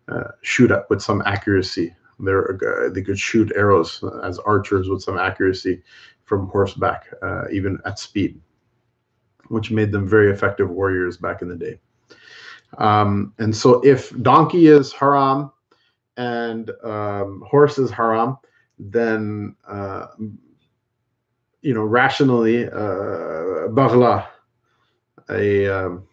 [0.09, 1.95] uh, shoot up with some accuracy.
[2.19, 5.83] They're, they could shoot arrows as archers with some accuracy
[6.23, 7.05] from horseback,
[7.51, 8.41] even at speed,
[9.49, 11.79] which made them very effective warriors back in the day.
[12.79, 15.51] Um, and so, if donkey is haram,
[16.17, 17.43] and um,
[17.95, 18.37] haram,
[18.79, 20.07] then uh,
[21.61, 24.27] you know rationally uh, baghla,
[25.29, 26.07] a um,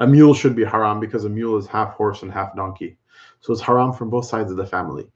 [0.00, 2.98] a mule should be haram because a mule is half horse and half donkey.
[3.40, 5.06] So it's haram from both sides of the family.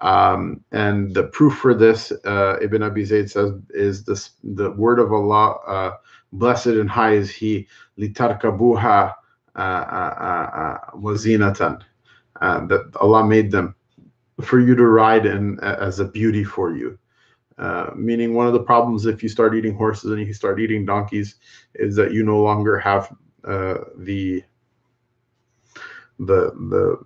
[0.00, 5.00] Um, and the proof for this, uh, Ibn Abi Zayd says, is this the word
[5.00, 5.90] of Allah, uh,
[6.32, 7.66] blessed and high is He,
[7.98, 9.14] litarkabuha
[9.56, 11.82] uh, uh, uh, wazinatan
[12.40, 13.74] uh, that Allah made them
[14.42, 16.98] for you to ride in as a beauty for you.
[17.56, 20.84] Uh, meaning, one of the problems if you start eating horses and you start eating
[20.84, 21.36] donkeys
[21.74, 23.14] is that you no longer have
[23.44, 24.42] uh, the
[26.18, 26.98] the the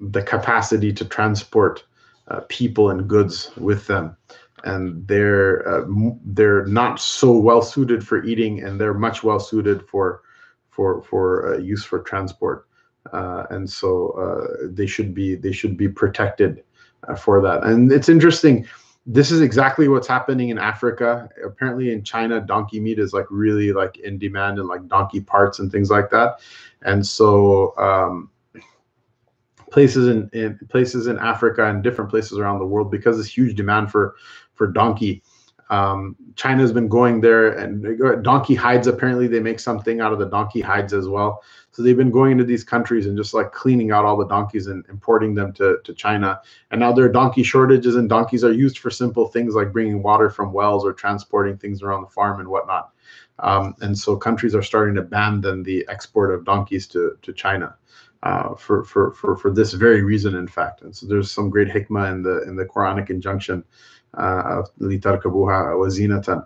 [0.00, 1.84] the capacity to transport
[2.28, 4.16] uh, people and goods with them
[4.64, 5.84] and they're uh,
[6.24, 10.22] they're not so well suited for eating and they're much well suited for
[10.70, 12.67] for for uh, use for transport uh,
[13.50, 16.62] and so uh, they should be they should be protected
[17.08, 17.64] uh, for that.
[17.64, 18.66] And it's interesting.
[19.06, 21.30] This is exactly what's happening in Africa.
[21.42, 25.58] Apparently, in China, donkey meat is like really like in demand and like donkey parts
[25.58, 26.40] and things like that.
[26.82, 28.30] And so um,
[29.70, 33.56] places in, in places in Africa and different places around the world because there's huge
[33.56, 34.16] demand for
[34.54, 35.22] for donkey
[35.70, 38.86] um, China has been going there, and donkey hides.
[38.86, 41.42] Apparently, they make something out of the donkey hides as well.
[41.72, 44.66] So they've been going into these countries and just like cleaning out all the donkeys
[44.66, 46.40] and importing them to, to China.
[46.70, 50.02] And now there are donkey shortages, and donkeys are used for simple things like bringing
[50.02, 52.92] water from wells or transporting things around the farm and whatnot.
[53.40, 57.32] Um, and so countries are starting to ban then the export of donkeys to to
[57.32, 57.76] China.
[58.24, 60.82] Uh, for, for, for, for this very reason, in fact.
[60.82, 63.62] And so there's some great hikmah in the in the Quranic injunction
[64.80, 66.44] لتركبوها وزينة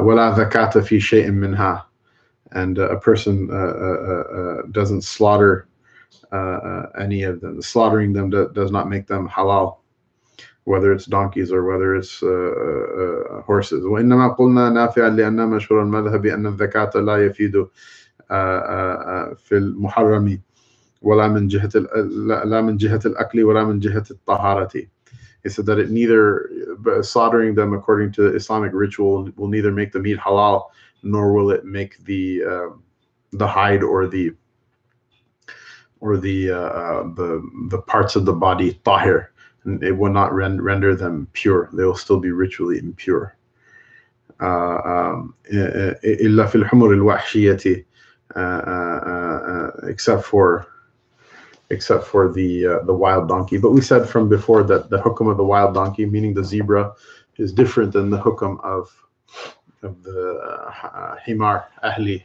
[0.00, 1.86] ولا ذكاة في شيء منها
[2.52, 5.68] and uh, a person uh, uh, doesn't slaughter
[6.98, 7.60] any of them.
[7.62, 9.78] Slaughtering them do, does not make them halal.
[10.64, 13.84] whether it's donkeys or whether it's uh, uh, horses.
[13.84, 17.66] وإنما قلنا نافعا لأن مشهور المذهب أن الزكاة لا يفيد
[19.36, 20.40] في المحرم
[21.02, 21.70] ولا من جهة
[22.44, 24.86] لا من جهة الأكل ولا من جهة الطهارة.
[25.45, 26.49] He said that it neither
[27.01, 30.69] slaughtering them according to the Islamic ritual will neither make the meat halal
[31.03, 32.69] nor will it make the uh,
[33.31, 34.31] the hide or the
[35.99, 39.31] or the uh, the the parts of the body tahir
[39.63, 43.35] and it will not rend, render them pure they will still be ritually impure
[46.03, 47.85] إلا في الحمر الوحشية
[49.83, 50.65] except for
[51.70, 55.30] except for the uh, the wild donkey but we said from before that the hukum
[55.30, 56.92] of the wild donkey meaning the zebra
[57.38, 58.88] is different than the hukum of
[59.82, 62.24] of the uh, himar ahli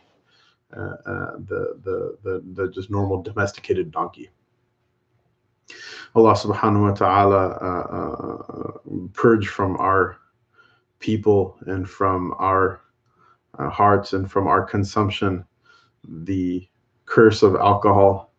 [0.76, 4.30] uh, uh, the, the, the, the just normal domesticated donkey.
[6.16, 10.18] Allah subhanahu wa ta'ala uh, purge from our
[11.00, 12.82] people and from our
[13.58, 15.44] hearts and from our consumption
[16.08, 16.66] the
[17.06, 18.31] curse of alcohol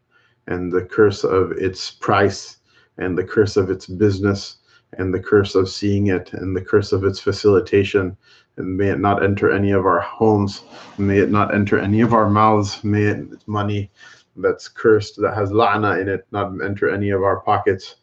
[0.52, 2.58] and the curse of its price
[2.98, 4.56] and the curse of its business
[4.98, 8.16] and the curse of seeing it and the curse of its facilitation
[8.56, 10.64] and may it not enter any of our homes.
[10.98, 12.84] May it not enter any of our mouths.
[12.84, 13.90] May it money
[14.36, 17.96] that's cursed, that has la'na in it, not enter any of our pockets.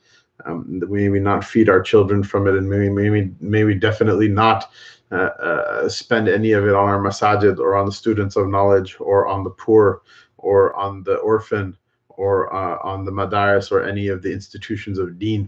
[0.45, 3.63] Um, may we not feed our children from it, and may we, may we, may
[3.63, 4.71] we definitely not
[5.11, 8.95] uh, uh, spend any of it on our masajid or on the students of knowledge
[8.99, 10.01] or on the poor
[10.37, 11.75] or on the orphan
[12.19, 15.47] or uh, on the madaris or any of the institutions of deen.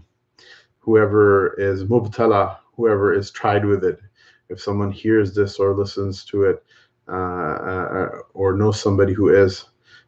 [0.78, 4.00] Whoever is mubtala, whoever is tried with it,
[4.48, 6.64] if someone hears this or listens to it
[7.08, 9.66] uh, uh, or knows somebody who is,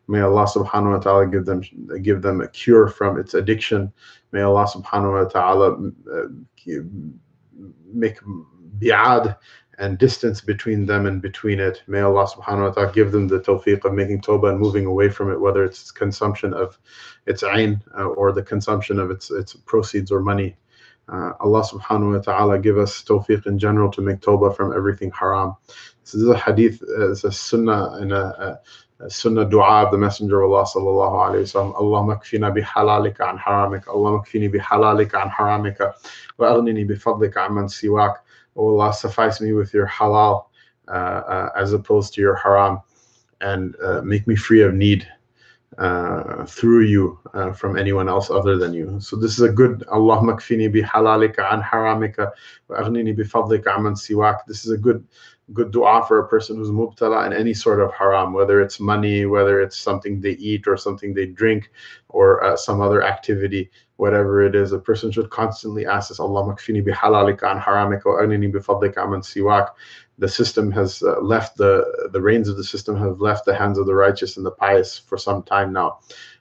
[0.08, 1.62] may Allah subhanahu wa ta'ala give them
[2.00, 3.92] give them a cure from its addiction.
[4.32, 5.66] May Allah subhanahu wa ta'ala
[6.10, 6.28] uh,
[7.92, 8.18] make
[8.80, 9.36] bi'ad
[9.78, 11.82] and distance between them and between it.
[11.86, 15.08] May Allah subhanahu wa ta'ala give them the tawfiq of making tawbah and moving away
[15.08, 16.78] from it, whether it's consumption of
[17.26, 20.56] its ayn uh, or the consumption of its its proceeds or money.
[21.08, 25.10] Uh, Allah subhanahu wa ta'ala give us tawfiq in general to make tawbah from everything
[25.10, 25.54] haram.
[26.02, 28.60] This is a hadith, uh, it's a sunnah and a,
[29.00, 31.74] a, sunnah dua of the Messenger of Allah sallallahu alayhi wa sallam.
[31.74, 33.86] Allahumma kfina bi halalika an haramika.
[33.86, 35.92] Kfini bi halalika an haramika.
[36.38, 38.16] Wa aghnini bi fadlika amman siwak.
[38.56, 40.46] Oh Allah, suffice me with your halal
[40.88, 42.80] uh, uh, as opposed to your haram
[43.40, 45.08] and uh, make me free of need
[46.46, 47.18] through you
[47.56, 49.00] from anyone else other than you.
[49.00, 52.30] So this is a good Allah makfini bi halalika an haramika
[52.68, 54.44] wa aghnini bi fadlika aman siwak.
[54.46, 55.04] This is a good
[55.52, 59.26] good dua for a person who's mubtala in any sort of haram, whether it's money,
[59.26, 61.70] whether it's something they eat or something they drink
[62.08, 64.72] or uh, some other activity, whatever it is.
[64.72, 68.58] A person should constantly ask this Allah makfini bi halalika an haramika wa aghnini bi
[68.58, 69.70] fadlika aman siwak
[70.18, 73.78] the system has uh, left the the reins of the system have left the hands
[73.78, 75.98] of the righteous and the pious for some time now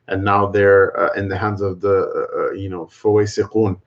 [0.08, 3.80] and now they're uh, in the hands of the uh, uh you know fawasiqun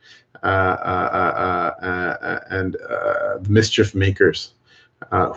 [0.42, 4.54] uh, uh, and the mischief makers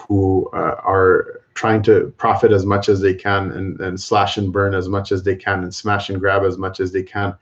[0.07, 4.73] who are trying to profit as much as they can and, and slash and burn
[4.73, 7.35] as much as they can and smash and grab as much as they can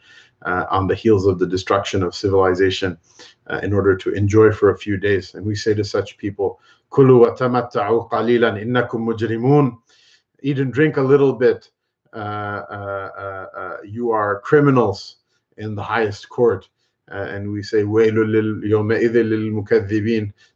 [0.45, 2.97] on the heels of the destruction of civilization
[3.63, 6.59] in order to enjoy for a few days and we say to such people
[6.89, 9.77] Kulu wa qalilan innakum mujrimun.
[10.41, 11.69] Eat and drink a little bit.
[12.13, 15.17] Uh, uh, uh, uh you are criminals
[15.57, 16.69] in the highest court.
[17.11, 17.83] Uh, and we say,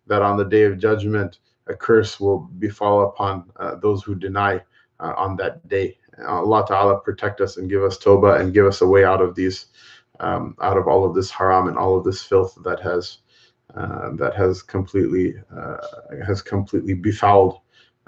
[0.07, 4.61] that on the day of judgment, a curse will befall upon uh, those who deny
[4.99, 5.97] on that day.
[6.27, 9.33] Allah Ta'ala protect us and give us tawbah and give us a way out of
[9.33, 9.67] these,
[10.19, 13.17] um, out of all of this haram and all of this filth that has
[13.75, 15.77] uh, that has completely uh,
[16.25, 17.59] has completely befouled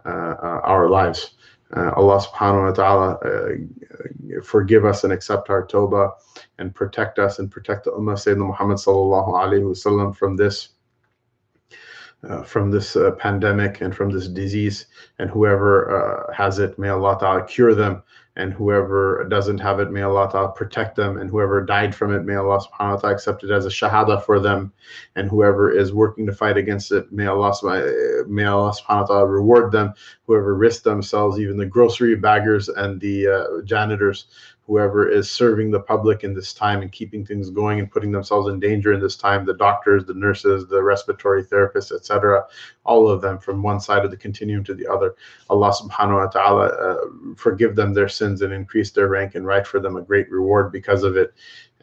[0.05, 1.35] uh, our lives.
[1.75, 6.11] Allah subhanahu wa ta'ala forgive us and accept our tawbah
[6.59, 10.72] and protect us and protect the ummah Sayyidina Muhammad sallallahu alayhi wasallam from this uh,
[12.43, 14.85] from this uh, pandemic and from this disease
[15.19, 18.01] and whoever uh, has it may Allah ta'ala cure them
[18.35, 22.23] and whoever doesn't have it, may Allah ta'ala protect them, and whoever died from it,
[22.23, 24.73] may Allah subhanahu wa ta'ala accept it as a shahada for them,
[25.15, 27.53] and whoever is working to fight against it, may Allah,
[28.27, 29.93] may Allah subhanahu wa ta'ala reward them,
[30.25, 34.25] whoever risked themselves, even the grocery baggers and the uh, janitors,
[34.65, 38.47] whoever is serving the public in this time and keeping things going and putting themselves
[38.47, 42.43] in danger in this time the doctors the nurses the respiratory therapists etc
[42.83, 45.15] all of them from one side of the continuum to the other
[45.49, 46.97] allah subhanahu wa ta'ala uh,
[47.35, 50.29] forgive them their sins sins and increase their rank and write for them a great
[50.31, 51.33] reward because of it.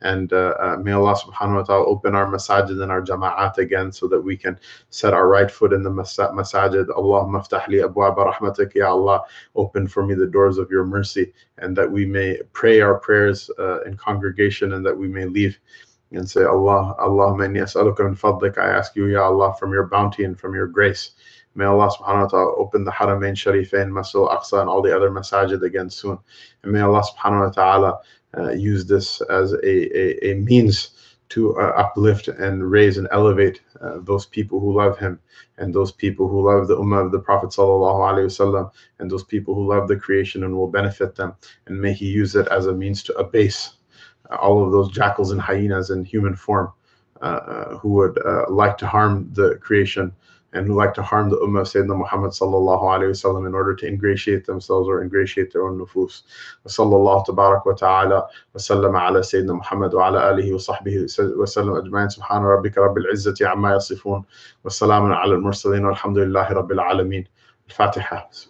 [0.02, 3.92] And uh, uh, may Allah subhanahu wa ta'ala open our masajid and our jama'at again
[3.92, 6.88] so that we can set our right foot in the masajid.
[6.96, 9.22] Allah maftah li abwab rahmatik, Ya Allah,
[9.56, 13.50] open for me the doors of your mercy, and that we may pray our prayers
[13.58, 15.58] uh, in congregation and that we may leave
[16.12, 18.58] and say, Allah, Allah, inni as'aluka min fadlik.
[18.58, 21.12] I ask you, Ya Allah, from your bounty and from your grace.
[21.54, 25.10] May Allah subhanahu wa ta'ala open the Haramain Sharifain, Masjid al-Aqsa, and all the other
[25.10, 26.18] masajid again soon.
[26.62, 27.98] And may Allah subhanahu wa ta'ala
[28.52, 30.90] use this as a, a, a means
[31.30, 35.18] to uh, uplift and raise and elevate uh, those people who love him
[35.58, 39.66] and those people who love the ummah of the Prophet wasallam and those people who
[39.66, 41.34] love the creation and will benefit them.
[41.66, 43.74] And may he use it as a means to abase
[44.30, 46.72] uh, all of those jackals and hyenas in human form
[47.22, 48.18] uh, uh, who would
[48.48, 50.12] like to harm the creation
[50.52, 53.74] and who like to harm the Ummah of Sayyidina Muhammad sallallahu alayhi wasallam in order
[53.76, 56.22] to ingratiate themselves or ingratiate their own nufus.
[56.66, 61.44] Sallallahu tabarak wa ta'ala wa sallama ala Sayyidina Muhammad wa ala alihi wa sahbihi wa
[61.44, 64.24] sallam ajma'in subhana rabbika rabbil izzati amma yasifun
[64.64, 67.26] wa salamun ala al-mursaleen rabbil alameen.
[67.68, 68.49] Al-Fatiha.